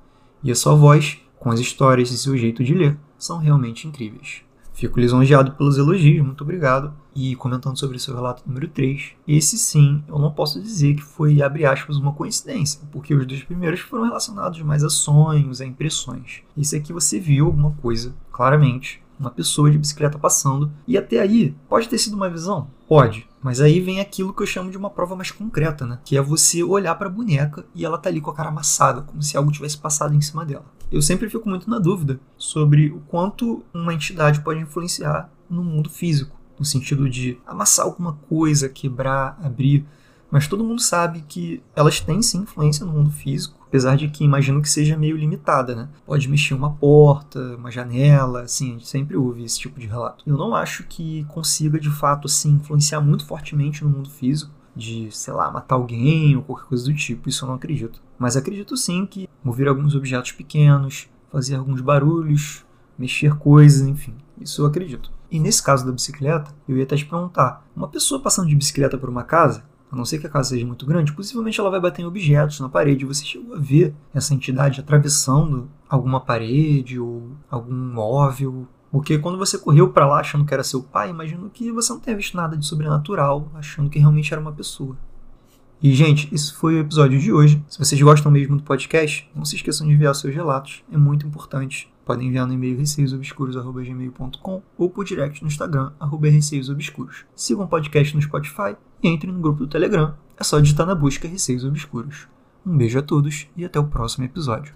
E 0.42 0.50
a 0.50 0.54
sua 0.54 0.74
voz, 0.74 1.18
com 1.38 1.50
as 1.50 1.60
histórias 1.60 2.10
e 2.10 2.18
seu 2.18 2.36
jeito 2.36 2.64
de 2.64 2.74
ler, 2.74 2.98
são 3.18 3.38
realmente 3.38 3.86
incríveis. 3.86 4.42
Fico 4.72 4.98
lisonjeado 4.98 5.52
pelos 5.52 5.76
elogios, 5.76 6.24
muito 6.24 6.42
obrigado. 6.42 6.94
E 7.14 7.36
comentando 7.36 7.78
sobre 7.78 7.98
seu 7.98 8.14
relato 8.14 8.42
número 8.46 8.66
3, 8.68 9.12
esse 9.28 9.58
sim, 9.58 10.02
eu 10.08 10.18
não 10.18 10.30
posso 10.30 10.58
dizer 10.58 10.94
que 10.94 11.02
foi, 11.02 11.42
abre 11.42 11.66
aspas, 11.66 11.98
uma 11.98 12.14
coincidência, 12.14 12.80
porque 12.90 13.14
os 13.14 13.26
dois 13.26 13.42
primeiros 13.42 13.80
foram 13.80 14.04
relacionados 14.04 14.62
mais 14.62 14.82
a 14.82 14.88
sonhos, 14.88 15.60
a 15.60 15.66
impressões. 15.66 16.42
Esse 16.56 16.76
aqui 16.76 16.94
você 16.94 17.20
viu 17.20 17.46
alguma 17.46 17.72
coisa, 17.82 18.14
claramente, 18.32 19.02
uma 19.18 19.30
pessoa 19.30 19.70
de 19.70 19.76
bicicleta 19.76 20.18
passando, 20.18 20.72
e 20.88 20.96
até 20.96 21.20
aí, 21.20 21.54
pode 21.68 21.86
ter 21.86 21.98
sido 21.98 22.14
uma 22.14 22.30
visão? 22.30 22.68
Pode. 22.90 23.24
Mas 23.40 23.60
aí 23.60 23.78
vem 23.78 24.00
aquilo 24.00 24.34
que 24.34 24.42
eu 24.42 24.46
chamo 24.48 24.68
de 24.68 24.76
uma 24.76 24.90
prova 24.90 25.14
mais 25.14 25.30
concreta, 25.30 25.86
né? 25.86 26.00
Que 26.04 26.16
é 26.16 26.20
você 26.20 26.60
olhar 26.64 26.96
para 26.96 27.06
a 27.06 27.10
boneca 27.10 27.64
e 27.72 27.84
ela 27.84 27.96
tá 27.96 28.08
ali 28.08 28.20
com 28.20 28.32
a 28.32 28.34
cara 28.34 28.48
amassada, 28.48 29.02
como 29.02 29.22
se 29.22 29.36
algo 29.36 29.52
tivesse 29.52 29.78
passado 29.78 30.12
em 30.12 30.20
cima 30.20 30.44
dela. 30.44 30.64
Eu 30.90 31.00
sempre 31.00 31.30
fico 31.30 31.48
muito 31.48 31.70
na 31.70 31.78
dúvida 31.78 32.18
sobre 32.36 32.90
o 32.90 32.98
quanto 33.06 33.64
uma 33.72 33.94
entidade 33.94 34.40
pode 34.40 34.58
influenciar 34.58 35.30
no 35.48 35.62
mundo 35.62 35.88
físico, 35.88 36.36
no 36.58 36.64
sentido 36.64 37.08
de 37.08 37.38
amassar 37.46 37.86
alguma 37.86 38.14
coisa, 38.28 38.68
quebrar, 38.68 39.38
abrir. 39.40 39.86
Mas 40.30 40.46
todo 40.46 40.64
mundo 40.64 40.80
sabe 40.80 41.24
que 41.26 41.62
elas 41.74 42.00
têm 42.00 42.22
sim 42.22 42.38
influência 42.38 42.86
no 42.86 42.92
mundo 42.92 43.10
físico 43.10 43.60
apesar 43.70 43.96
de 43.96 44.08
que 44.08 44.24
imagino 44.24 44.60
que 44.60 44.68
seja 44.68 44.96
meio 44.96 45.16
limitada, 45.16 45.76
né? 45.76 45.88
Pode 46.04 46.28
mexer 46.28 46.54
uma 46.54 46.72
porta, 46.72 47.56
uma 47.56 47.70
janela, 47.70 48.42
assim, 48.42 48.70
a 48.70 48.72
gente 48.72 48.88
sempre 48.88 49.16
ouve 49.16 49.44
esse 49.44 49.60
tipo 49.60 49.78
de 49.78 49.86
relato. 49.86 50.24
Eu 50.26 50.36
não 50.36 50.56
acho 50.56 50.82
que 50.88 51.24
consiga, 51.28 51.78
de 51.78 51.88
fato, 51.88 52.26
assim, 52.26 52.54
influenciar 52.54 53.00
muito 53.00 53.24
fortemente 53.24 53.84
no 53.84 53.90
mundo 53.90 54.10
físico, 54.10 54.52
de, 54.74 55.08
sei 55.12 55.32
lá, 55.32 55.52
matar 55.52 55.76
alguém 55.76 56.36
ou 56.36 56.42
qualquer 56.42 56.66
coisa 56.66 56.84
do 56.84 56.94
tipo, 56.94 57.28
isso 57.28 57.44
eu 57.44 57.48
não 57.48 57.54
acredito. 57.54 58.02
Mas 58.18 58.36
acredito 58.36 58.76
sim 58.76 59.06
que 59.06 59.28
mover 59.42 59.68
alguns 59.68 59.94
objetos 59.94 60.32
pequenos, 60.32 61.08
fazer 61.30 61.54
alguns 61.54 61.80
barulhos, 61.80 62.64
mexer 62.98 63.36
coisas, 63.36 63.86
enfim, 63.86 64.14
isso 64.40 64.62
eu 64.62 64.66
acredito. 64.66 65.12
E 65.30 65.38
nesse 65.38 65.62
caso 65.62 65.86
da 65.86 65.92
bicicleta, 65.92 66.52
eu 66.68 66.76
ia 66.76 66.82
até 66.82 66.96
te 66.96 67.06
perguntar: 67.06 67.64
uma 67.74 67.86
pessoa 67.86 68.20
passando 68.20 68.48
de 68.48 68.56
bicicleta 68.56 68.98
por 68.98 69.08
uma 69.08 69.22
casa, 69.22 69.62
a 69.90 69.96
não 69.96 70.04
ser 70.04 70.18
que 70.18 70.26
a 70.26 70.30
casa 70.30 70.50
seja 70.50 70.66
muito 70.66 70.86
grande, 70.86 71.12
possivelmente 71.12 71.58
ela 71.58 71.70
vai 71.70 71.80
bater 71.80 72.02
em 72.02 72.06
objetos 72.06 72.60
na 72.60 72.68
parede. 72.68 73.04
Você 73.04 73.24
chegou 73.24 73.56
a 73.56 73.58
ver 73.58 73.94
essa 74.14 74.32
entidade 74.32 74.80
atravessando 74.80 75.68
alguma 75.88 76.20
parede 76.20 76.98
ou 76.98 77.30
algum 77.50 77.74
móvel? 77.74 78.68
Porque 78.90 79.18
quando 79.18 79.38
você 79.38 79.58
correu 79.58 79.92
para 79.92 80.06
lá 80.06 80.20
achando 80.20 80.44
que 80.44 80.54
era 80.54 80.64
seu 80.64 80.82
pai, 80.82 81.10
imagino 81.10 81.48
que 81.50 81.70
você 81.70 81.92
não 81.92 82.00
tenha 82.00 82.16
visto 82.16 82.36
nada 82.36 82.56
de 82.56 82.66
sobrenatural, 82.66 83.48
achando 83.54 83.90
que 83.90 83.98
realmente 83.98 84.32
era 84.32 84.40
uma 84.40 84.52
pessoa. 84.52 84.96
E, 85.82 85.94
gente, 85.94 86.28
isso 86.34 86.54
foi 86.56 86.74
o 86.74 86.80
episódio 86.80 87.18
de 87.18 87.32
hoje. 87.32 87.62
Se 87.68 87.78
vocês 87.78 88.00
gostam 88.02 88.30
mesmo 88.30 88.56
do 88.56 88.62
podcast, 88.62 89.30
não 89.34 89.46
se 89.46 89.56
esqueçam 89.56 89.86
de 89.86 89.94
enviar 89.94 90.14
seus 90.14 90.34
relatos, 90.34 90.84
é 90.92 90.96
muito 90.98 91.26
importante. 91.26 91.90
Podem 92.04 92.28
enviar 92.28 92.46
no 92.46 92.52
e-mail 92.52 92.76
receiosobscuros.gmail.com 92.76 94.62
ou 94.76 94.90
por 94.90 95.04
direct 95.04 95.42
no 95.42 95.48
Instagram, 95.48 95.92
arroba 95.98 96.28
receiosobscuros. 96.28 97.24
Sigam 97.34 97.64
o 97.64 97.68
podcast 97.68 98.14
no 98.14 98.20
Spotify 98.20 98.76
e 99.02 99.08
entre 99.08 99.32
no 99.32 99.40
grupo 99.40 99.60
do 99.60 99.68
Telegram. 99.68 100.14
É 100.38 100.44
só 100.44 100.60
digitar 100.60 100.86
na 100.86 100.94
busca 100.94 101.26
Receios 101.26 101.64
Obscuros. 101.64 102.28
Um 102.66 102.76
beijo 102.76 102.98
a 102.98 103.02
todos 103.02 103.46
e 103.56 103.64
até 103.64 103.80
o 103.80 103.84
próximo 103.84 104.26
episódio. 104.26 104.74